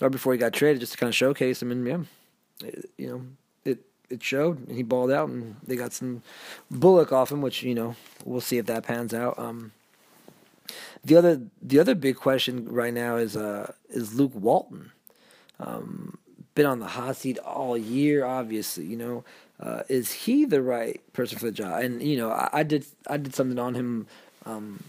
right 0.00 0.10
before 0.10 0.32
he 0.32 0.38
got 0.38 0.52
traded, 0.52 0.80
just 0.80 0.92
to 0.92 0.98
kind 0.98 1.08
of 1.08 1.14
showcase 1.14 1.62
him. 1.62 1.70
And 1.70 1.86
yeah, 1.86 2.68
it, 2.68 2.90
you 2.96 3.08
know, 3.08 3.22
it 3.64 3.78
it 4.10 4.22
showed. 4.22 4.66
And 4.66 4.76
he 4.76 4.82
balled 4.82 5.10
out, 5.10 5.28
and 5.28 5.56
they 5.66 5.76
got 5.76 5.92
some 5.92 6.22
Bullock 6.70 7.12
off 7.12 7.30
him, 7.30 7.42
which 7.42 7.62
you 7.62 7.74
know 7.74 7.96
we'll 8.24 8.40
see 8.40 8.58
if 8.58 8.66
that 8.66 8.84
pans 8.84 9.14
out. 9.14 9.38
Um, 9.38 9.72
the 11.04 11.16
other 11.16 11.40
the 11.62 11.78
other 11.78 11.94
big 11.94 12.16
question 12.16 12.68
right 12.70 12.92
now 12.92 13.16
is 13.16 13.36
uh, 13.36 13.72
is 13.88 14.14
Luke 14.14 14.32
Walton. 14.34 14.92
Um, 15.60 16.18
been 16.54 16.66
on 16.66 16.80
the 16.80 16.86
hot 16.86 17.16
seat 17.16 17.38
all 17.38 17.78
year, 17.78 18.24
obviously. 18.24 18.84
You 18.84 18.96
know, 18.96 19.24
uh, 19.60 19.82
is 19.88 20.12
he 20.12 20.44
the 20.44 20.62
right 20.62 21.00
person 21.12 21.38
for 21.38 21.46
the 21.46 21.52
job? 21.52 21.82
And 21.82 22.02
you 22.02 22.16
know, 22.16 22.30
I, 22.30 22.48
I, 22.52 22.62
did 22.62 22.84
I 23.06 23.16
did 23.16 23.34
something 23.34 23.58
on 23.58 23.74
him 23.74 24.06
um, 24.44 24.82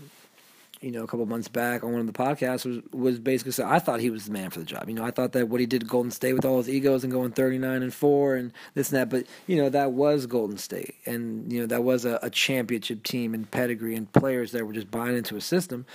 you 0.81 0.91
know, 0.91 1.03
a 1.03 1.07
couple 1.07 1.25
months 1.25 1.48
back 1.48 1.83
on 1.83 1.91
one 1.91 2.01
of 2.01 2.07
the 2.07 2.13
podcasts 2.13 2.65
was 2.65 2.79
was 2.93 3.19
basically 3.19 3.51
saying 3.51 3.69
I 3.69 3.79
thought 3.79 4.00
he 4.00 4.09
was 4.09 4.25
the 4.25 4.31
man 4.31 4.50
for 4.50 4.59
the 4.59 4.65
job. 4.65 4.88
You 4.88 4.95
know, 4.95 5.03
I 5.03 5.12
thought 5.12 5.33
that 5.33 5.50
what 5.50 5.59
he 5.59 5.65
did 5.65 5.83
at 5.83 5.89
Golden 5.89 6.12
State 6.12 6.33
with 6.33 6.45
all 6.45 6.57
his 6.57 6.69
egos 6.69 7.03
and 7.03 7.12
going 7.12 7.31
thirty 7.31 7.57
nine 7.57 7.83
and 7.83 7.93
four 7.93 8.36
and 8.36 8.53
this 8.75 8.91
and 8.91 9.00
that, 9.00 9.09
but 9.09 9.25
you 9.45 9.57
know 9.57 9.69
that 9.69 9.91
was 9.91 10.25
Golden 10.25 10.57
State, 10.57 10.95
and 11.05 11.51
you 11.51 11.59
know 11.59 11.67
that 11.67 11.83
was 11.83 12.05
a, 12.05 12.19
a 12.21 12.29
championship 12.29 13.03
team 13.03 13.33
and 13.33 13.50
pedigree 13.50 13.95
and 13.95 14.12
players 14.13 14.51
that 14.53 14.65
were 14.65 14.74
just 14.74 14.89
buying 14.89 15.17
into 15.17 15.36
a 15.36 15.41
system 15.41 15.86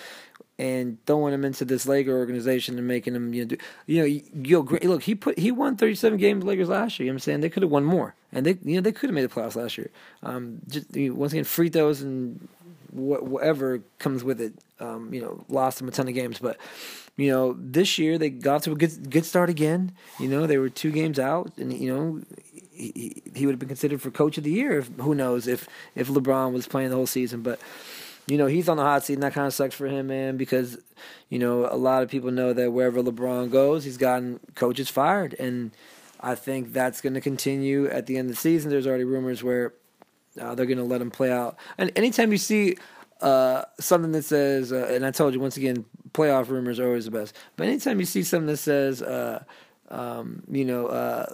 and 0.58 0.98
throwing 1.06 1.34
him 1.34 1.44
into 1.44 1.64
this 1.64 1.86
Laker 1.86 2.16
organization 2.16 2.78
and 2.78 2.86
making 2.86 3.14
him, 3.14 3.34
you 3.34 3.42
know, 3.42 3.48
do, 3.48 3.56
you 3.86 4.22
know, 4.34 4.62
know, 4.62 4.78
look, 4.82 5.02
he 5.02 5.14
put 5.14 5.38
he 5.38 5.50
won 5.50 5.76
37 5.76 6.18
games 6.18 6.44
Lakers 6.44 6.68
last 6.68 6.98
year. 6.98 7.06
You 7.06 7.12
know 7.12 7.16
I'm 7.16 7.20
saying 7.20 7.40
they 7.40 7.50
could 7.50 7.62
have 7.62 7.72
won 7.72 7.84
more, 7.84 8.14
and 8.32 8.46
they, 8.46 8.58
you 8.62 8.76
know, 8.76 8.80
they 8.80 8.92
could 8.92 9.08
have 9.08 9.14
made 9.14 9.24
the 9.24 9.28
playoffs 9.28 9.56
last 9.56 9.76
year. 9.78 9.90
Um, 10.22 10.60
just 10.68 10.94
you 10.94 11.08
know, 11.08 11.16
once 11.16 11.32
again, 11.32 11.44
free 11.44 11.70
throws 11.70 12.02
and 12.02 12.48
whatever 12.94 13.82
comes 13.98 14.24
with 14.24 14.40
it. 14.40 14.54
Um, 14.80 15.14
you 15.14 15.20
know, 15.20 15.44
lost 15.48 15.78
them 15.78 15.88
a 15.88 15.90
ton 15.90 16.08
of 16.08 16.14
games, 16.14 16.38
but 16.38 16.58
you 17.16 17.30
know, 17.30 17.56
this 17.58 17.96
year 17.98 18.18
they 18.18 18.30
got 18.30 18.62
to 18.64 18.72
a 18.72 18.74
good 18.74 19.10
good 19.10 19.24
start 19.24 19.50
again. 19.50 19.92
You 20.18 20.28
know, 20.28 20.46
they 20.46 20.58
were 20.58 20.68
two 20.68 20.90
games 20.90 21.18
out, 21.18 21.52
and 21.58 21.72
you 21.72 21.94
know, 21.94 22.22
he, 22.72 23.22
he 23.34 23.46
would 23.46 23.52
have 23.52 23.60
been 23.60 23.68
considered 23.68 24.02
for 24.02 24.10
coach 24.10 24.36
of 24.36 24.44
the 24.44 24.50
year. 24.50 24.78
If, 24.78 24.88
who 24.98 25.14
knows 25.14 25.46
if 25.46 25.68
if 25.94 26.08
LeBron 26.08 26.52
was 26.52 26.66
playing 26.66 26.90
the 26.90 26.96
whole 26.96 27.06
season, 27.06 27.42
but 27.42 27.60
you 28.26 28.38
know, 28.38 28.46
he's 28.46 28.68
on 28.68 28.76
the 28.76 28.82
hot 28.82 29.04
seat, 29.04 29.14
and 29.14 29.22
that 29.22 29.34
kind 29.34 29.46
of 29.46 29.54
sucks 29.54 29.74
for 29.74 29.86
him, 29.86 30.06
man, 30.06 30.36
because, 30.36 30.78
you 31.28 31.38
know, 31.38 31.68
a 31.70 31.76
lot 31.76 32.02
of 32.02 32.08
people 32.08 32.30
know 32.30 32.52
that 32.52 32.72
wherever 32.72 33.02
LeBron 33.02 33.50
goes, 33.50 33.84
he's 33.84 33.98
gotten 33.98 34.40
coaches 34.54 34.88
fired. 34.88 35.34
And 35.38 35.72
I 36.20 36.34
think 36.34 36.72
that's 36.72 37.00
going 37.00 37.14
to 37.14 37.20
continue 37.20 37.86
at 37.86 38.06
the 38.06 38.16
end 38.16 38.30
of 38.30 38.36
the 38.36 38.40
season. 38.40 38.70
There's 38.70 38.86
already 38.86 39.04
rumors 39.04 39.42
where 39.42 39.74
uh, 40.40 40.54
they're 40.54 40.66
going 40.66 40.78
to 40.78 40.84
let 40.84 41.00
him 41.00 41.10
play 41.10 41.30
out. 41.30 41.56
And 41.78 41.90
anytime 41.96 42.32
you 42.32 42.38
see 42.38 42.76
uh, 43.20 43.64
something 43.78 44.12
that 44.12 44.24
says, 44.24 44.72
uh, 44.72 44.88
and 44.90 45.04
I 45.04 45.10
told 45.10 45.34
you 45.34 45.40
once 45.40 45.56
again, 45.56 45.84
playoff 46.12 46.48
rumors 46.48 46.78
are 46.78 46.86
always 46.86 47.04
the 47.04 47.10
best. 47.10 47.36
But 47.56 47.66
anytime 47.66 48.00
you 48.00 48.06
see 48.06 48.22
something 48.22 48.46
that 48.46 48.58
says, 48.58 49.02
uh, 49.02 49.44
um, 49.88 50.42
you 50.50 50.64
know, 50.64 50.86
uh, 50.86 51.32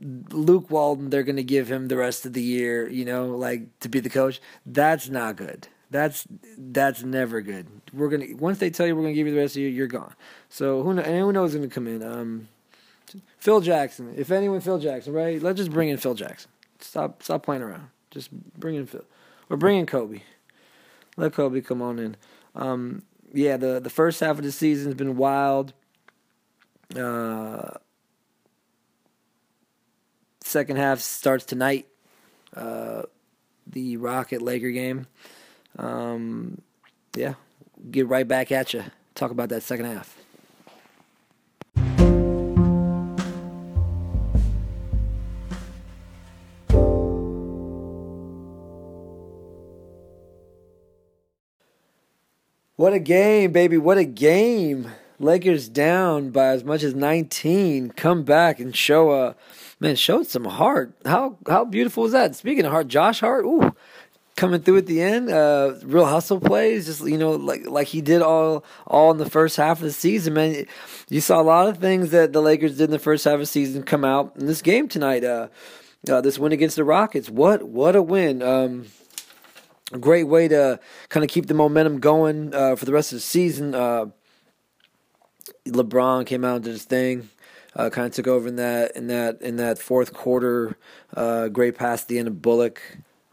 Luke 0.00 0.70
Walton, 0.70 1.10
they're 1.10 1.22
going 1.22 1.36
to 1.36 1.42
give 1.42 1.70
him 1.70 1.88
the 1.88 1.96
rest 1.96 2.24
of 2.24 2.32
the 2.32 2.42
year, 2.42 2.88
you 2.88 3.04
know, 3.04 3.36
like 3.36 3.78
to 3.80 3.88
be 3.88 4.00
the 4.00 4.10
coach, 4.10 4.40
that's 4.64 5.08
not 5.08 5.36
good. 5.36 5.68
That's 5.90 6.26
that's 6.58 7.02
never 7.02 7.40
good. 7.40 7.66
We're 7.94 8.10
gonna 8.10 8.36
once 8.36 8.58
they 8.58 8.68
tell 8.68 8.86
you 8.86 8.94
we're 8.94 9.02
gonna 9.02 9.14
give 9.14 9.26
you 9.26 9.32
the 9.32 9.40
rest 9.40 9.56
of 9.56 9.62
you, 9.62 9.68
you're 9.68 9.86
gone. 9.86 10.14
So 10.50 10.82
who 10.82 10.92
knows? 10.92 11.06
And 11.06 11.18
who 11.18 11.32
knows 11.32 11.54
gonna 11.54 11.68
come 11.68 11.86
in? 11.86 12.02
Um, 12.02 12.48
Phil 13.38 13.62
Jackson. 13.62 14.12
If 14.16 14.30
anyone, 14.30 14.60
Phil 14.60 14.78
Jackson, 14.78 15.14
right? 15.14 15.42
Let's 15.42 15.56
just 15.56 15.70
bring 15.70 15.88
in 15.88 15.96
Phil 15.96 16.14
Jackson. 16.14 16.50
Stop 16.80 17.22
stop 17.22 17.42
playing 17.42 17.62
around. 17.62 17.88
Just 18.18 18.32
bring 18.32 18.74
in 18.74 18.86
Phil. 18.86 19.04
We're 19.48 19.56
bringing 19.56 19.86
Kobe. 19.86 20.22
Let 21.16 21.34
Kobe 21.34 21.60
come 21.60 21.80
on 21.80 22.00
in. 22.00 22.16
Um, 22.56 23.02
yeah, 23.32 23.56
the 23.56 23.78
the 23.78 23.90
first 23.90 24.18
half 24.18 24.38
of 24.38 24.44
the 24.44 24.50
season 24.50 24.86
has 24.86 24.96
been 24.96 25.16
wild. 25.16 25.72
Uh, 26.96 27.74
second 30.40 30.78
half 30.78 30.98
starts 30.98 31.44
tonight. 31.44 31.86
Uh, 32.56 33.02
the 33.68 33.96
Rocket 33.98 34.42
Laker 34.42 34.70
game. 34.70 35.06
Um, 35.78 36.60
yeah, 37.14 37.34
get 37.88 38.08
right 38.08 38.26
back 38.26 38.50
at 38.50 38.74
you. 38.74 38.82
Talk 39.14 39.30
about 39.30 39.48
that 39.50 39.62
second 39.62 39.86
half. 39.86 40.16
What 52.78 52.92
a 52.92 53.00
game, 53.00 53.50
baby. 53.50 53.76
What 53.76 53.98
a 53.98 54.04
game. 54.04 54.92
Lakers 55.18 55.68
down 55.68 56.30
by 56.30 56.50
as 56.50 56.62
much 56.62 56.84
as 56.84 56.94
19. 56.94 57.90
Come 57.90 58.22
back 58.22 58.60
and 58.60 58.74
show 58.74 59.10
a 59.10 59.26
uh, 59.30 59.32
man, 59.80 59.96
showed 59.96 60.28
some 60.28 60.44
heart. 60.44 60.92
How 61.04 61.38
how 61.48 61.64
beautiful 61.64 62.04
is 62.04 62.12
that? 62.12 62.36
Speaking 62.36 62.64
of 62.64 62.70
heart, 62.70 62.86
Josh 62.86 63.18
Hart, 63.18 63.44
ooh, 63.44 63.74
coming 64.36 64.60
through 64.60 64.76
at 64.76 64.86
the 64.86 65.02
end. 65.02 65.28
Uh, 65.28 65.74
real 65.82 66.06
hustle 66.06 66.38
plays, 66.38 66.86
just 66.86 67.04
you 67.04 67.18
know, 67.18 67.32
like 67.32 67.66
like 67.66 67.88
he 67.88 68.00
did 68.00 68.22
all 68.22 68.64
all 68.86 69.10
in 69.10 69.16
the 69.16 69.28
first 69.28 69.56
half 69.56 69.78
of 69.78 69.82
the 69.82 69.90
season. 69.90 70.34
Man, 70.34 70.64
you 71.08 71.20
saw 71.20 71.40
a 71.40 71.42
lot 71.42 71.66
of 71.66 71.78
things 71.78 72.12
that 72.12 72.32
the 72.32 72.40
Lakers 72.40 72.76
did 72.76 72.84
in 72.84 72.90
the 72.92 73.00
first 73.00 73.24
half 73.24 73.34
of 73.34 73.40
the 73.40 73.46
season 73.46 73.82
come 73.82 74.04
out 74.04 74.34
in 74.36 74.46
this 74.46 74.62
game 74.62 74.86
tonight. 74.86 75.24
Uh, 75.24 75.48
uh, 76.08 76.20
this 76.20 76.38
win 76.38 76.52
against 76.52 76.76
the 76.76 76.84
Rockets, 76.84 77.28
what 77.28 77.64
what 77.64 77.96
a 77.96 78.02
win! 78.02 78.40
Um, 78.40 78.86
a 79.92 79.98
great 79.98 80.24
way 80.24 80.48
to 80.48 80.80
kind 81.08 81.24
of 81.24 81.30
keep 81.30 81.46
the 81.46 81.54
momentum 81.54 82.00
going 82.00 82.54
uh, 82.54 82.76
for 82.76 82.84
the 82.84 82.92
rest 82.92 83.12
of 83.12 83.16
the 83.16 83.22
season. 83.22 83.74
Uh, 83.74 84.06
LeBron 85.66 86.26
came 86.26 86.44
out 86.44 86.56
and 86.56 86.64
did 86.64 86.72
his 86.72 86.84
thing. 86.84 87.28
Uh, 87.74 87.90
kind 87.90 88.06
of 88.06 88.12
took 88.12 88.26
over 88.26 88.48
in 88.48 88.56
that 88.56 88.96
in 88.96 89.06
that 89.06 89.40
in 89.40 89.56
that 89.56 89.78
fourth 89.78 90.12
quarter. 90.12 90.76
Uh, 91.14 91.48
great 91.48 91.76
pass 91.76 92.02
at 92.02 92.08
the 92.08 92.18
end 92.18 92.26
of 92.26 92.42
Bullock 92.42 92.80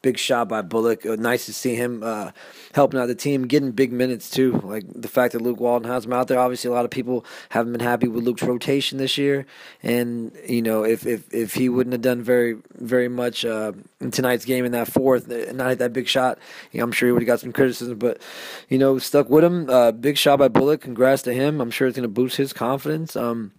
big 0.06 0.20
shot 0.20 0.48
by 0.48 0.62
Bullock. 0.62 1.04
Uh, 1.04 1.16
nice 1.16 1.48
to 1.48 1.54
see 1.54 1.74
him 1.74 2.04
uh, 2.04 2.30
helping 2.76 3.00
out 3.00 3.08
the 3.08 3.16
team, 3.16 3.48
getting 3.48 3.72
big 3.72 3.92
minutes 3.92 4.30
too. 4.30 4.62
Like 4.64 4.84
the 4.94 5.08
fact 5.08 5.34
that 5.34 5.42
Luke 5.42 5.60
Walton 5.60 5.90
has 5.90 6.06
him 6.06 6.14
out 6.14 6.28
there. 6.28 6.38
Obviously, 6.38 6.70
a 6.70 6.74
lot 6.74 6.86
of 6.86 6.92
people 6.92 7.26
haven't 7.50 7.72
been 7.72 7.82
happy 7.82 8.08
with 8.08 8.24
Luke's 8.24 8.44
rotation 8.44 9.00
this 9.00 9.18
year, 9.18 9.48
and 9.82 10.32
you 10.48 10.62
know 10.62 10.86
if 10.86 11.08
if 11.08 11.34
if 11.34 11.56
he 11.56 11.70
wouldn't 11.70 11.94
have 11.94 12.04
done 12.04 12.22
very 12.22 12.56
very 12.76 13.08
much 13.08 13.44
uh, 13.44 13.72
in 14.00 14.12
tonight's 14.12 14.46
game 14.46 14.64
in 14.64 14.74
that 14.74 14.88
fourth, 14.88 15.32
uh, 15.32 15.52
not 15.54 15.70
hit 15.70 15.80
that 15.80 15.92
big 15.92 16.08
shot, 16.08 16.38
you 16.72 16.78
know, 16.78 16.84
I'm 16.84 16.92
sure 16.92 17.10
he 17.10 17.12
would 17.12 17.24
have 17.24 17.28
got 17.28 17.40
some 17.40 17.52
criticism. 17.52 17.98
But 17.98 18.22
you 18.70 18.78
know, 18.78 19.00
stuck 19.00 19.28
with 19.28 19.44
him. 19.44 19.68
Uh, 19.68 19.92
big 19.92 20.18
shot 20.18 20.38
by 20.38 20.50
Bullock. 20.50 20.82
Congrats 20.82 21.24
to 21.24 21.34
him. 21.34 21.60
I'm 21.60 21.72
sure 21.72 21.88
it's 21.88 21.98
going 21.98 22.04
to 22.04 22.10
boost 22.22 22.38
his 22.38 22.54
confidence. 22.54 23.16
Um, 23.16 23.54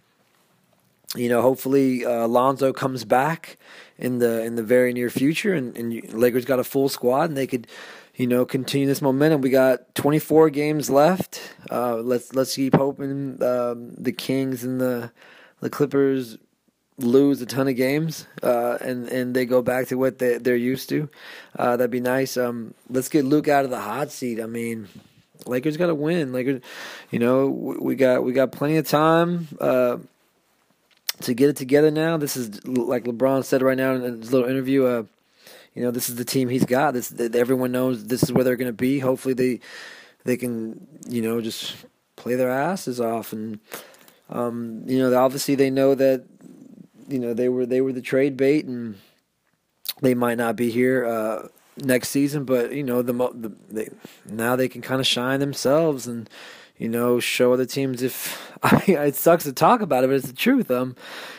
you 1.13 1.27
know, 1.27 1.41
hopefully 1.41 2.05
uh, 2.05 2.25
Alonzo 2.25 2.71
comes 2.71 3.03
back 3.03 3.57
in 3.97 4.19
the 4.19 4.43
in 4.43 4.55
the 4.55 4.63
very 4.63 4.93
near 4.93 5.09
future, 5.09 5.53
and, 5.53 5.75
and 5.77 6.13
Lakers 6.13 6.45
got 6.45 6.59
a 6.59 6.63
full 6.63 6.89
squad, 6.89 7.29
and 7.29 7.37
they 7.37 7.47
could, 7.47 7.67
you 8.15 8.27
know, 8.27 8.45
continue 8.45 8.87
this 8.87 9.01
momentum. 9.01 9.41
We 9.41 9.49
got 9.49 9.95
24 9.95 10.49
games 10.49 10.89
left. 10.89 11.41
Uh, 11.71 11.97
let's 11.97 12.33
let's 12.33 12.55
keep 12.55 12.75
hoping 12.75 13.41
um, 13.43 13.93
the 13.95 14.11
Kings 14.11 14.63
and 14.63 14.79
the 14.79 15.11
the 15.59 15.69
Clippers 15.69 16.37
lose 16.99 17.39
a 17.43 17.45
ton 17.45 17.67
of 17.67 17.75
games 17.75 18.25
uh, 18.41 18.75
and 18.81 19.07
and 19.09 19.35
they 19.35 19.45
go 19.45 19.61
back 19.61 19.87
to 19.87 19.95
what 19.95 20.19
they 20.19 20.37
they're 20.37 20.55
used 20.55 20.89
to. 20.89 21.09
Uh, 21.57 21.77
that'd 21.77 21.91
be 21.91 22.01
nice. 22.01 22.37
Um, 22.37 22.73
let's 22.89 23.09
get 23.09 23.25
Luke 23.25 23.47
out 23.47 23.65
of 23.65 23.71
the 23.71 23.81
hot 23.81 24.11
seat. 24.11 24.39
I 24.39 24.45
mean. 24.45 24.87
Lakers 25.45 25.77
got 25.77 25.87
to 25.87 25.95
win. 25.95 26.33
Lakers, 26.33 26.61
you 27.09 27.19
know, 27.19 27.47
we 27.47 27.95
got 27.95 28.23
we 28.23 28.33
got 28.33 28.51
plenty 28.51 28.75
of 28.77 28.87
time. 28.87 29.47
Uh, 29.61 29.97
to 31.21 31.33
get 31.33 31.49
it 31.49 31.55
together 31.55 31.91
now. 31.91 32.17
This 32.17 32.37
is 32.37 32.65
like 32.65 33.05
LeBron 33.05 33.43
said 33.43 33.61
right 33.61 33.77
now 33.77 33.93
in 33.93 34.21
his 34.21 34.31
little 34.31 34.49
interview. 34.49 34.85
Uh, 34.85 35.03
you 35.73 35.83
know, 35.83 35.91
this 35.91 36.09
is 36.09 36.15
the 36.15 36.25
team 36.25 36.49
he's 36.49 36.65
got. 36.65 36.93
This 36.93 37.13
everyone 37.19 37.71
knows 37.71 38.05
this 38.05 38.23
is 38.23 38.31
where 38.31 38.43
they're 38.43 38.55
going 38.55 38.69
to 38.69 38.73
be. 38.73 38.99
Hopefully, 38.99 39.33
they 39.33 39.59
they 40.23 40.37
can 40.37 40.87
you 41.07 41.21
know 41.21 41.41
just 41.41 41.75
play 42.15 42.35
their 42.35 42.49
asses 42.49 42.99
off, 42.99 43.33
and 43.33 43.59
um, 44.29 44.83
you 44.85 44.97
know, 44.99 45.15
obviously 45.17 45.55
they 45.55 45.69
know 45.69 45.95
that 45.95 46.25
you 47.07 47.19
know 47.19 47.33
they 47.33 47.49
were 47.49 47.65
they 47.65 47.81
were 47.81 47.93
the 47.93 48.01
trade 48.01 48.37
bait, 48.37 48.65
and 48.65 48.97
they 50.01 50.13
might 50.13 50.37
not 50.37 50.55
be 50.55 50.69
here. 50.71 51.05
Uh, 51.05 51.47
next 51.77 52.09
season, 52.09 52.43
but 52.43 52.73
you 52.73 52.83
know 52.83 53.01
the, 53.01 53.13
the 53.13 53.51
they, 53.69 53.89
now 54.25 54.55
they 54.55 54.67
can 54.67 54.81
kind 54.81 54.99
of 54.99 55.07
shine 55.07 55.39
themselves 55.39 56.07
and 56.07 56.29
you 56.77 56.89
know, 56.89 57.19
show 57.19 57.53
other 57.53 57.65
teams 57.65 58.03
if 58.03 58.51
I 58.63 58.83
mean, 58.87 58.97
it 58.97 59.15
sucks 59.15 59.43
to 59.45 59.53
talk 59.53 59.81
about 59.81 60.03
it, 60.03 60.07
but 60.07 60.15
it's 60.17 60.27
the 60.27 60.33
truth. 60.33 60.71
Um, 60.71 60.95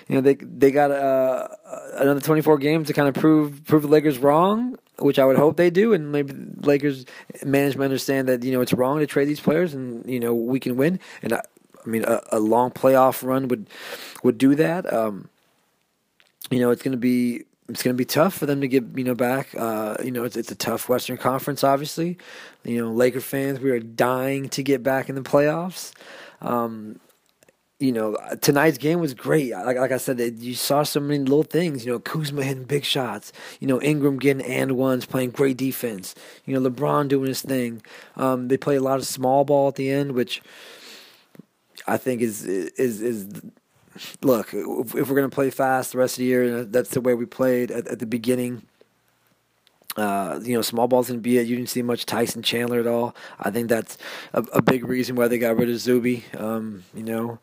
you 0.08 0.14
know, 0.14 0.20
they 0.20 0.34
they 0.34 0.70
got 0.70 0.90
uh, 0.90 1.48
another 1.94 2.20
24 2.20 2.58
games 2.58 2.86
to 2.88 2.92
kind 2.92 3.08
of 3.08 3.14
prove 3.14 3.64
prove 3.64 3.82
the 3.82 3.88
Lakers 3.88 4.18
wrong, 4.18 4.78
which 4.98 5.18
I 5.18 5.24
would 5.24 5.36
hope 5.36 5.56
they 5.56 5.70
do, 5.70 5.92
and 5.92 6.12
maybe 6.12 6.34
Lakers 6.60 7.04
management 7.44 7.84
understand 7.84 8.28
that 8.28 8.42
you 8.42 8.52
know 8.52 8.60
it's 8.60 8.72
wrong 8.72 8.98
to 9.00 9.06
trade 9.06 9.28
these 9.28 9.40
players, 9.40 9.74
and 9.74 10.08
you 10.08 10.20
know 10.20 10.34
we 10.34 10.60
can 10.60 10.76
win. 10.76 11.00
And 11.22 11.32
I, 11.32 11.42
I 11.84 11.88
mean, 11.88 12.04
a, 12.04 12.20
a, 12.32 12.38
long 12.38 12.70
playoff 12.70 13.26
run 13.26 13.48
would 13.48 13.68
would 14.22 14.38
do 14.38 14.54
that. 14.54 14.92
Um, 14.92 15.28
you 16.50 16.60
know, 16.60 16.70
it's 16.70 16.82
going 16.82 16.92
to 16.92 16.98
be 16.98 17.44
it's 17.68 17.82
going 17.82 17.94
to 17.94 17.98
be 17.98 18.04
tough 18.04 18.34
for 18.34 18.46
them 18.46 18.60
to 18.60 18.68
get 18.68 18.84
you 18.96 19.04
know 19.04 19.14
back. 19.14 19.54
Uh, 19.56 19.96
you 20.02 20.10
know, 20.10 20.24
it's, 20.24 20.36
it's 20.36 20.50
a 20.50 20.54
tough 20.54 20.88
Western 20.88 21.16
Conference, 21.16 21.62
obviously. 21.62 22.16
You 22.64 22.84
know, 22.84 22.92
Laker 22.92 23.20
fans, 23.20 23.60
we 23.60 23.70
are 23.70 23.80
dying 23.80 24.48
to 24.50 24.62
get 24.62 24.82
back 24.82 25.08
in 25.08 25.14
the 25.14 25.22
playoffs. 25.22 25.92
Um, 26.40 27.00
you 27.78 27.92
know, 27.92 28.16
tonight's 28.40 28.78
game 28.78 28.98
was 28.98 29.14
great. 29.14 29.52
Like, 29.52 29.76
like 29.76 29.92
I 29.92 29.98
said, 29.98 30.18
you 30.18 30.54
saw 30.54 30.82
so 30.82 30.98
many 30.98 31.20
little 31.20 31.44
things. 31.44 31.86
You 31.86 31.92
know, 31.92 32.00
Kuzma 32.00 32.42
hitting 32.42 32.64
big 32.64 32.84
shots. 32.84 33.32
You 33.60 33.68
know, 33.68 33.80
Ingram 33.80 34.18
getting 34.18 34.44
and 34.44 34.72
ones, 34.72 35.06
playing 35.06 35.30
great 35.30 35.56
defense. 35.56 36.14
You 36.44 36.58
know, 36.58 36.68
LeBron 36.68 37.06
doing 37.06 37.28
his 37.28 37.42
thing. 37.42 37.82
Um, 38.16 38.48
they 38.48 38.56
play 38.56 38.76
a 38.76 38.80
lot 38.80 38.98
of 38.98 39.06
small 39.06 39.44
ball 39.44 39.68
at 39.68 39.76
the 39.76 39.90
end, 39.90 40.12
which 40.12 40.42
I 41.86 41.98
think 41.98 42.20
is 42.20 42.44
is 42.44 43.00
is 43.00 43.28
look, 44.22 44.52
if 44.52 44.94
we're 44.94 45.16
going 45.16 45.28
to 45.28 45.34
play 45.34 45.50
fast 45.50 45.92
the 45.92 45.98
rest 45.98 46.14
of 46.14 46.18
the 46.18 46.24
year, 46.24 46.64
that's 46.64 46.90
the 46.90 47.00
way 47.00 47.14
we 47.14 47.26
played 47.26 47.70
at, 47.70 47.86
at 47.88 47.98
the 47.98 48.06
beginning. 48.06 48.62
Uh, 49.96 50.38
you 50.44 50.54
know, 50.54 50.62
small 50.62 50.86
ball's 50.86 51.08
to 51.08 51.18
be 51.18 51.38
it. 51.38 51.46
You 51.48 51.56
didn't 51.56 51.70
see 51.70 51.82
much 51.82 52.06
Tyson 52.06 52.42
Chandler 52.42 52.78
at 52.78 52.86
all. 52.86 53.16
I 53.40 53.50
think 53.50 53.68
that's 53.68 53.98
a, 54.32 54.42
a 54.52 54.62
big 54.62 54.84
reason 54.84 55.16
why 55.16 55.26
they 55.26 55.38
got 55.38 55.56
rid 55.56 55.68
of 55.68 55.78
Zuby. 55.78 56.24
Um, 56.36 56.84
you 56.94 57.02
know, 57.02 57.38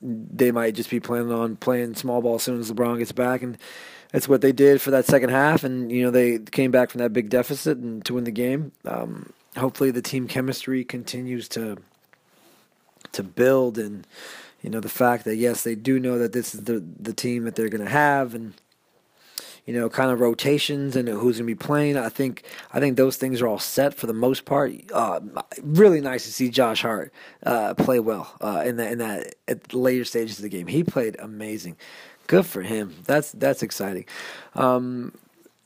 they 0.00 0.52
might 0.52 0.74
just 0.74 0.90
be 0.90 1.00
planning 1.00 1.32
on 1.32 1.56
playing 1.56 1.96
small 1.96 2.22
ball 2.22 2.36
as 2.36 2.42
soon 2.42 2.60
as 2.60 2.70
LeBron 2.70 2.98
gets 2.98 3.10
back, 3.10 3.42
and 3.42 3.58
that's 4.12 4.28
what 4.28 4.42
they 4.42 4.52
did 4.52 4.80
for 4.80 4.92
that 4.92 5.06
second 5.06 5.30
half. 5.30 5.64
And 5.64 5.90
you 5.90 6.04
know, 6.04 6.10
they 6.12 6.38
came 6.38 6.70
back 6.70 6.90
from 6.90 7.00
that 7.00 7.12
big 7.12 7.30
deficit 7.30 7.78
and 7.78 8.04
to 8.04 8.14
win 8.14 8.24
the 8.24 8.30
game. 8.30 8.70
Um, 8.84 9.32
hopefully, 9.56 9.90
the 9.90 10.02
team 10.02 10.28
chemistry 10.28 10.84
continues 10.84 11.48
to 11.48 11.78
to 13.12 13.22
build, 13.24 13.76
and 13.76 14.06
you 14.62 14.70
know, 14.70 14.80
the 14.80 14.88
fact 14.88 15.24
that 15.24 15.36
yes, 15.36 15.62
they 15.62 15.74
do 15.74 15.98
know 16.00 16.18
that 16.18 16.32
this 16.32 16.54
is 16.54 16.64
the 16.64 16.80
the 16.98 17.12
team 17.12 17.44
that 17.44 17.54
they're 17.54 17.68
going 17.68 17.84
to 17.84 17.90
have, 17.90 18.34
and 18.34 18.54
you 19.66 19.74
know, 19.74 19.88
kind 19.88 20.10
of 20.10 20.20
rotations 20.20 20.94
and 20.94 21.08
who's 21.08 21.38
going 21.38 21.46
to 21.48 21.54
be 21.54 21.54
playing. 21.54 21.96
I 21.96 22.08
think 22.08 22.44
I 22.72 22.80
think 22.80 22.96
those 22.96 23.16
things 23.16 23.42
are 23.42 23.48
all 23.48 23.58
set 23.58 23.94
for 23.94 24.06
the 24.06 24.14
most 24.14 24.44
part. 24.44 24.72
Uh, 24.92 25.20
really 25.62 26.00
nice 26.00 26.24
to 26.24 26.32
see 26.32 26.50
Josh 26.50 26.82
Hart 26.82 27.12
uh, 27.42 27.74
play 27.74 27.98
well 27.98 28.34
uh, 28.40 28.62
in 28.64 28.76
that 28.76 28.92
in 28.92 28.98
that 28.98 29.34
at 29.48 29.74
later 29.74 30.04
stages 30.04 30.38
of 30.38 30.42
the 30.42 30.48
game. 30.48 30.68
He 30.68 30.84
played 30.84 31.16
amazing. 31.18 31.76
Good 32.28 32.46
for 32.46 32.62
him. 32.62 32.94
That's 33.04 33.32
that's 33.32 33.62
exciting. 33.62 34.06
Um, 34.54 35.12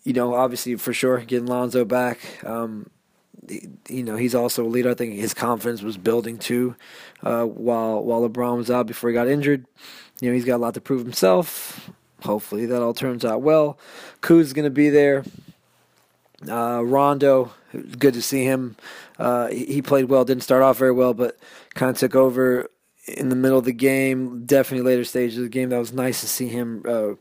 you 0.02 0.14
know, 0.14 0.34
obviously 0.34 0.76
for 0.76 0.92
sure 0.92 1.18
getting 1.18 1.46
Lonzo 1.46 1.84
back. 1.84 2.18
Um, 2.44 2.90
you 3.88 4.02
know, 4.02 4.16
he's 4.16 4.34
also 4.34 4.64
a 4.64 4.68
leader. 4.68 4.90
I 4.90 4.94
think 4.94 5.14
his 5.14 5.34
confidence 5.34 5.82
was 5.82 5.96
building 5.96 6.38
too, 6.38 6.76
uh, 7.22 7.44
while 7.44 8.02
while 8.02 8.28
LeBron 8.28 8.56
was 8.56 8.70
out 8.70 8.86
before 8.86 9.10
he 9.10 9.14
got 9.14 9.28
injured. 9.28 9.66
You 10.20 10.28
know, 10.28 10.34
he's 10.34 10.44
got 10.44 10.56
a 10.56 10.62
lot 10.62 10.74
to 10.74 10.80
prove 10.80 11.02
himself 11.02 11.90
hopefully 12.24 12.66
that 12.66 12.82
all 12.82 12.94
turns 12.94 13.24
out 13.24 13.42
well. 13.42 13.78
Kuz 14.20 14.54
going 14.54 14.64
to 14.64 14.70
be 14.70 14.88
there. 14.88 15.24
Uh, 16.48 16.82
Rondo, 16.84 17.52
good 17.98 18.14
to 18.14 18.22
see 18.22 18.44
him. 18.44 18.76
Uh, 19.18 19.48
he 19.48 19.82
played 19.82 20.06
well, 20.06 20.24
didn't 20.24 20.42
start 20.42 20.62
off 20.62 20.78
very 20.78 20.92
well, 20.92 21.12
but 21.12 21.38
kind 21.74 21.90
of 21.90 21.98
took 21.98 22.14
over 22.14 22.70
in 23.06 23.28
the 23.28 23.36
middle 23.36 23.58
of 23.58 23.64
the 23.64 23.72
game. 23.72 24.46
Definitely 24.46 24.90
later 24.90 25.04
stages 25.04 25.36
of 25.36 25.44
the 25.44 25.50
game. 25.50 25.68
That 25.68 25.78
was 25.78 25.92
nice 25.92 26.20
to 26.22 26.28
see 26.28 26.48
him 26.48 26.82
uh, 26.88 27.12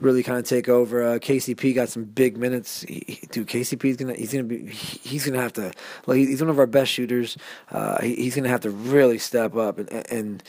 really 0.00 0.22
kind 0.22 0.38
of 0.38 0.44
take 0.44 0.68
over. 0.68 1.02
Uh, 1.02 1.18
KCP 1.18 1.74
got 1.74 1.88
some 1.88 2.04
big 2.04 2.36
minutes. 2.36 2.82
He, 2.82 3.20
dude, 3.30 3.46
KCP 3.46 3.84
is 3.84 3.96
gonna 3.96 4.14
he's 4.14 4.32
gonna 4.32 4.44
be 4.44 4.66
he's 4.66 5.26
gonna 5.26 5.40
have 5.40 5.52
to 5.54 5.72
like 6.06 6.18
he's 6.18 6.40
one 6.40 6.50
of 6.50 6.58
our 6.58 6.66
best 6.66 6.90
shooters. 6.90 7.36
Uh, 7.70 8.00
he, 8.02 8.16
he's 8.16 8.34
gonna 8.36 8.48
have 8.48 8.60
to 8.60 8.70
really 8.70 9.18
step 9.18 9.56
up 9.56 9.78
and 9.78 9.90
and 10.10 10.42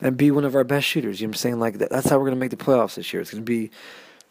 and 0.00 0.16
be 0.16 0.30
one 0.30 0.44
of 0.44 0.54
our 0.54 0.64
best 0.64 0.86
shooters. 0.86 1.20
You 1.20 1.26
know 1.26 1.30
what 1.30 1.36
I'm 1.36 1.38
saying? 1.38 1.60
Like 1.60 1.78
that, 1.78 1.90
that's 1.90 2.08
how 2.08 2.18
we're 2.18 2.26
gonna 2.26 2.36
make 2.36 2.50
the 2.50 2.56
playoffs 2.56 2.96
this 2.96 3.12
year. 3.12 3.20
It's 3.20 3.30
gonna 3.30 3.42
be 3.42 3.70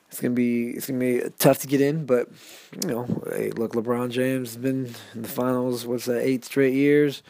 it's 0.10 0.20
gonna 0.20 0.34
be 0.34 0.72
it's 0.72 0.88
gonna 0.88 1.00
be 1.00 1.22
tough 1.39 1.60
to 1.60 1.68
get 1.68 1.80
in, 1.80 2.06
but 2.06 2.27
you 2.84 2.89
know, 2.89 3.24
hey, 3.32 3.51
look, 3.51 3.74
LeBron 3.74 4.12
James 4.12 4.50
has 4.50 4.58
been 4.58 4.94
in 5.13 5.22
the 5.22 5.30
finals. 5.30 5.88
What's 5.88 6.06
that? 6.06 6.22
Eight 6.22 6.44
straight 6.46 6.74
years. 6.74 7.24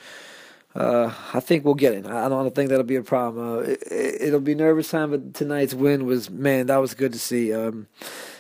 Uh, 0.74 1.14
I 1.34 1.42
think 1.42 1.66
we'll 1.66 1.74
get 1.74 1.94
it. 1.94 2.06
I 2.06 2.30
don't 2.30 2.56
think 2.56 2.70
that'll 2.70 2.86
be 2.86 2.96
a 2.96 3.04
problem. 3.04 3.60
Uh, 3.60 3.76
it, 3.92 4.32
will 4.32 4.40
be 4.40 4.56
nervous 4.56 4.90
time, 4.90 5.12
but 5.12 5.34
tonight's 5.34 5.74
win 5.74 6.06
was 6.06 6.30
man, 6.30 6.68
that 6.68 6.78
was 6.78 6.94
good 6.94 7.12
to 7.14 7.20
see. 7.20 7.54
Um, 7.54 7.88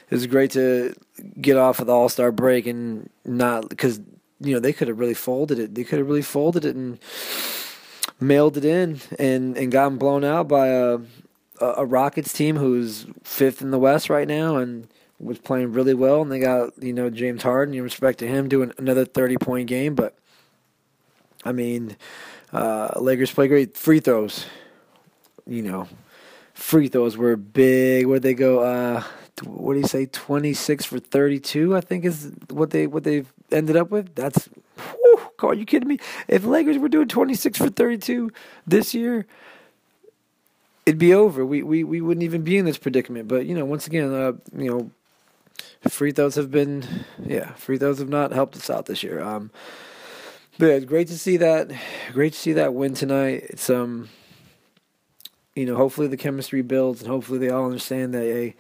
it 0.10 0.16
was 0.16 0.28
great 0.28 0.52
to 0.52 0.94
get 1.40 1.58
off 1.58 1.80
of 1.80 1.88
the 1.88 1.94
All 1.94 2.10
Star 2.10 2.32
break 2.32 2.68
and 2.68 3.10
not 3.26 3.70
because 3.70 4.00
you 4.40 4.54
know 4.54 4.60
they 4.60 4.74
could 4.74 4.88
have 4.88 5.00
really 5.00 5.14
folded 5.14 5.60
it. 5.60 5.76
They 5.76 5.84
could 5.84 6.00
have 6.00 6.08
really 6.08 6.22
folded 6.22 6.66
it 6.66 6.76
and 6.76 7.00
mailed 8.20 8.58
it 8.58 8.66
in 8.66 9.02
and 9.20 9.58
and 9.58 9.72
gotten 9.72 9.98
blown 9.98 10.24
out 10.24 10.48
by 10.48 10.68
a 10.68 11.00
a 11.60 11.86
Rockets 11.86 12.34
team 12.34 12.58
who's 12.58 13.06
fifth 13.24 13.62
in 13.62 13.72
the 13.72 13.80
West 13.80 14.10
right 14.10 14.28
now 14.28 14.58
and 14.58 14.88
was 15.20 15.38
playing 15.38 15.72
really 15.74 15.94
well. 15.94 16.22
And 16.22 16.32
they 16.32 16.40
got 16.40 16.82
you 16.82 16.94
know 16.94 17.10
James 17.10 17.44
Harden. 17.44 17.74
You 17.74 17.84
respect 17.84 18.20
to 18.20 18.28
him 18.28 18.48
doing 18.48 18.74
another 18.78 19.06
thirty 19.06 19.38
point 19.38 19.68
game, 19.68 19.96
but 19.96 20.16
I 21.44 21.52
mean, 21.52 21.98
uh, 22.54 23.00
Lakers 23.00 23.32
play 23.32 23.48
great 23.48 23.78
free 23.78 24.00
throws. 24.00 24.46
You 25.48 25.64
know, 25.64 25.88
free 26.54 26.88
throws 26.88 27.18
were 27.18 27.36
big. 27.36 28.06
Where'd 28.06 28.22
they 28.22 28.34
go? 28.34 28.60
Uh, 28.60 29.04
what 29.44 29.74
do 29.74 29.80
you 29.80 29.88
say? 29.88 30.06
Twenty 30.06 30.54
six 30.54 30.86
for 30.86 31.00
thirty 31.00 31.40
two. 31.40 31.76
I 31.76 31.82
think 31.82 32.06
is 32.06 32.32
what 32.50 32.70
they 32.70 32.88
what 32.88 33.04
they've 33.04 33.32
ended 33.52 33.76
up 33.76 33.90
with. 33.90 34.14
That's 34.16 34.50
whew, 34.78 35.20
are 35.44 35.54
you 35.54 35.66
kidding 35.66 35.88
me? 35.88 36.00
If 36.28 36.46
Lakers 36.46 36.78
were 36.78 36.90
doing 36.90 37.08
26 37.08 37.58
for 37.58 37.70
32 37.70 38.32
this 38.66 38.94
year, 38.94 39.26
it'd 40.86 41.00
be 41.00 41.14
over. 41.14 41.46
We 41.46 41.64
we 41.64 41.84
we 41.84 42.02
wouldn't 42.02 42.24
even 42.24 42.44
be 42.44 42.58
in 42.58 42.66
this 42.66 42.78
predicament. 42.78 43.28
But 43.28 43.46
you 43.46 43.56
know, 43.56 43.66
once 43.66 43.88
again, 43.88 44.14
uh, 44.14 44.34
you 44.56 44.70
know, 44.70 44.92
free 45.90 46.12
throws 46.12 46.36
have 46.36 46.52
been 46.52 46.86
yeah, 47.24 47.54
free 47.54 47.78
throws 47.78 48.00
have 48.00 48.10
not 48.10 48.32
helped 48.32 48.56
us 48.56 48.70
out 48.70 48.86
this 48.86 49.04
year. 49.04 49.22
Um, 49.22 49.52
but 50.58 50.66
yeah, 50.66 50.74
it's 50.74 50.86
great 50.86 51.08
to 51.08 51.18
see 51.18 51.38
that. 51.38 51.72
Great 52.14 52.34
to 52.34 52.40
see 52.40 52.54
that 52.54 52.74
win 52.74 52.94
tonight. 52.94 53.46
It's 53.50 53.70
um, 53.70 54.10
you 55.56 55.66
know, 55.66 55.76
hopefully 55.76 56.08
the 56.08 56.18
chemistry 56.18 56.62
builds, 56.62 57.02
and 57.02 57.10
hopefully 57.10 57.40
they 57.40 57.50
all 57.50 57.66
understand 57.66 58.14
that 58.14 58.24
hey, 58.24 58.56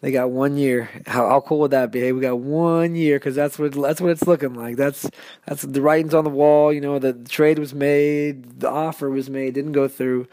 they 0.00 0.10
got 0.12 0.30
one 0.30 0.56
year. 0.58 0.90
How, 1.06 1.28
how 1.28 1.40
cool 1.40 1.60
would 1.60 1.70
that 1.70 1.90
be? 1.90 2.00
Hey, 2.00 2.12
we 2.12 2.20
got 2.20 2.38
one 2.38 2.94
year 2.94 3.18
because 3.18 3.34
that's 3.34 3.58
what 3.58 3.72
that's 3.72 4.00
what 4.00 4.10
it's 4.10 4.26
looking 4.26 4.54
like. 4.54 4.76
That's 4.76 5.08
that's 5.46 5.62
the 5.62 5.80
writings 5.80 6.12
on 6.12 6.24
the 6.24 6.30
wall. 6.30 6.72
You 6.72 6.82
know, 6.82 6.98
the, 6.98 7.14
the 7.14 7.28
trade 7.28 7.58
was 7.58 7.74
made, 7.74 8.60
the 8.60 8.70
offer 8.70 9.08
was 9.08 9.30
made, 9.30 9.54
didn't 9.54 9.72
go 9.72 9.88
through, 9.88 10.28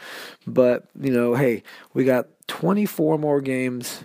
but 0.46 0.88
you 1.00 1.12
know, 1.12 1.36
hey, 1.36 1.64
we 1.94 2.04
got 2.04 2.28
24 2.48 3.18
more 3.18 3.40
games 3.40 4.04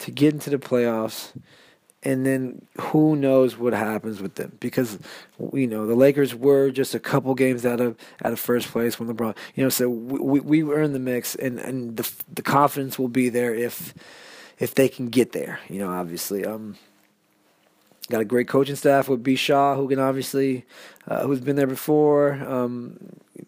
to 0.00 0.10
get 0.10 0.34
into 0.34 0.50
the 0.50 0.58
playoffs 0.58 1.32
and 2.02 2.24
then 2.24 2.66
who 2.78 3.14
knows 3.14 3.58
what 3.58 3.74
happens 3.74 4.22
with 4.22 4.36
them 4.36 4.56
because 4.58 4.98
you 5.52 5.66
know 5.66 5.86
the 5.86 5.94
Lakers 5.94 6.34
were 6.34 6.70
just 6.70 6.94
a 6.94 7.00
couple 7.00 7.34
games 7.34 7.66
out 7.66 7.80
of 7.80 7.96
out 8.24 8.32
of 8.32 8.40
first 8.40 8.68
place 8.68 8.98
when 8.98 9.14
LeBron 9.14 9.36
you 9.54 9.62
know 9.62 9.68
so 9.68 9.88
we 9.88 10.40
we 10.40 10.62
were 10.62 10.80
in 10.80 10.92
the 10.92 10.98
mix 10.98 11.34
and 11.34 11.58
and 11.58 11.96
the 11.96 12.10
the 12.32 12.42
confidence 12.42 12.98
will 12.98 13.08
be 13.08 13.28
there 13.28 13.54
if 13.54 13.94
if 14.60 14.74
they 14.74 14.88
can 14.88 15.08
get 15.08 15.32
there. 15.32 15.58
You 15.68 15.80
know, 15.80 15.88
obviously, 15.88 16.44
um, 16.44 16.76
got 18.08 18.20
a 18.20 18.24
great 18.24 18.46
coaching 18.46 18.76
staff 18.76 19.08
with 19.08 19.24
B. 19.24 19.34
Shaw, 19.34 19.74
who 19.74 19.88
can 19.88 19.98
obviously, 19.98 20.64
uh, 21.08 21.26
who's 21.26 21.40
been 21.40 21.56
there 21.56 21.66
before. 21.66 22.34
Um, 22.34 22.98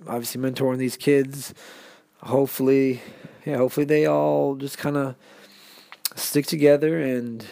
obviously, 0.08 0.40
mentoring 0.40 0.78
these 0.78 0.96
kids. 0.96 1.54
Hopefully, 2.22 3.02
yeah, 3.44 3.58
hopefully 3.58 3.84
they 3.84 4.06
all 4.06 4.56
just 4.56 4.78
kind 4.78 4.96
of 4.96 5.14
stick 6.16 6.46
together 6.46 7.00
and 7.00 7.44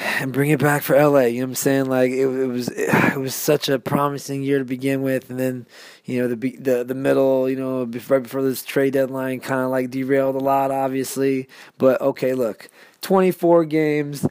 and 0.20 0.32
bring 0.32 0.50
it 0.50 0.60
back 0.60 0.82
for 0.82 0.96
LA. 0.96 1.20
You 1.20 1.40
know 1.40 1.46
what 1.46 1.50
I'm 1.50 1.54
saying? 1.56 1.86
Like 1.86 2.10
it, 2.10 2.26
it 2.26 2.46
was 2.46 2.68
it 2.74 3.18
was 3.18 3.34
such 3.34 3.68
a 3.68 3.78
promising 3.78 4.42
year 4.42 4.58
to 4.58 4.64
begin 4.64 5.02
with, 5.02 5.30
and 5.30 5.38
then 5.38 5.66
you 6.04 6.20
know 6.20 6.28
the 6.28 6.56
the 6.56 6.84
the 6.84 6.94
middle, 6.94 7.48
you 7.48 7.56
know, 7.56 7.84
right 7.84 8.22
before 8.22 8.42
this 8.42 8.62
trade 8.62 8.94
deadline, 8.94 9.40
kind 9.40 9.60
of 9.60 9.70
like 9.70 9.90
derailed 9.90 10.36
a 10.36 10.38
lot, 10.38 10.70
obviously. 10.70 11.48
But 11.78 12.00
okay, 12.00 12.34
look, 12.34 12.68
24 13.02 13.64
games. 13.66 14.26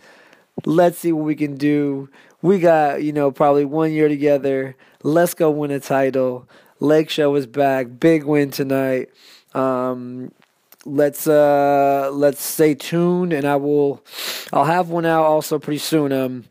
Let's 0.65 0.99
see 0.99 1.13
what 1.13 1.25
we 1.25 1.36
can 1.36 1.55
do. 1.55 2.10
We 2.41 2.60
got 2.60 3.03
you 3.03 3.13
know 3.13 3.32
probably 3.32 3.65
one 3.65 3.91
year 3.91 4.08
together. 4.08 4.75
Let's 5.03 5.34
go 5.34 5.51
win 5.51 5.71
a 5.71 5.79
title. 5.79 6.47
Lake 6.79 7.10
Show 7.10 7.36
is 7.36 7.45
back. 7.45 7.88
Big 7.99 8.23
win 8.23 8.51
tonight. 8.51 9.10
Um, 9.53 10.32
let's 10.86 11.28
uh 11.28 12.10
let's 12.13 12.42
stay 12.42 12.74
tuned 12.74 13.34
and 13.34 13.46
I 13.46 13.58
will 13.58 14.04
I'll 14.54 14.65
have 14.65 14.89
one 14.89 15.06
out 15.06 15.24
also 15.24 15.60
pretty 15.60 15.80
soon 15.80 16.12
um 16.12 16.46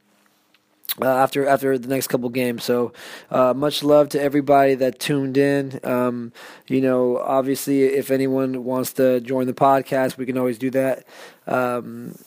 uh, 1.00 1.06
after 1.06 1.46
after 1.46 1.78
the 1.78 1.88
next 1.88 2.08
couple 2.08 2.28
games. 2.28 2.64
So 2.64 2.92
uh, 3.30 3.54
much 3.54 3.82
love 3.82 4.08
to 4.10 4.20
everybody 4.20 4.74
that 4.76 4.98
tuned 4.98 5.36
in. 5.36 5.80
Um, 5.84 6.32
you 6.66 6.80
know, 6.80 7.18
obviously, 7.18 7.84
if 7.84 8.10
anyone 8.10 8.64
wants 8.64 8.92
to 8.94 9.20
join 9.20 9.46
the 9.46 9.52
podcast, 9.52 10.16
we 10.16 10.26
can 10.26 10.38
always 10.38 10.58
do 10.58 10.70
that. 10.70 11.04
Um, 11.46 12.18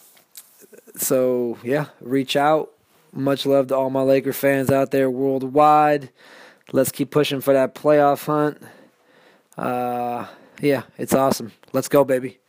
so 0.96 1.58
yeah, 1.64 1.88
reach 2.00 2.36
out. 2.36 2.72
Much 3.14 3.46
love 3.46 3.68
to 3.68 3.76
all 3.76 3.90
my 3.90 4.02
Laker 4.02 4.34
fans 4.34 4.70
out 4.70 4.92
there 4.92 5.10
worldwide. 5.10 6.10
Let's 6.72 6.92
keep 6.92 7.12
pushing 7.12 7.42
for 7.42 7.54
that 7.54 7.76
playoff 7.76 8.26
hunt. 8.26 8.62
Uh, 9.58 10.28
yeah, 10.62 10.84
it's 10.98 11.14
awesome. 11.14 11.52
Let's 11.74 11.88
go, 11.88 12.04
baby. 12.06 12.41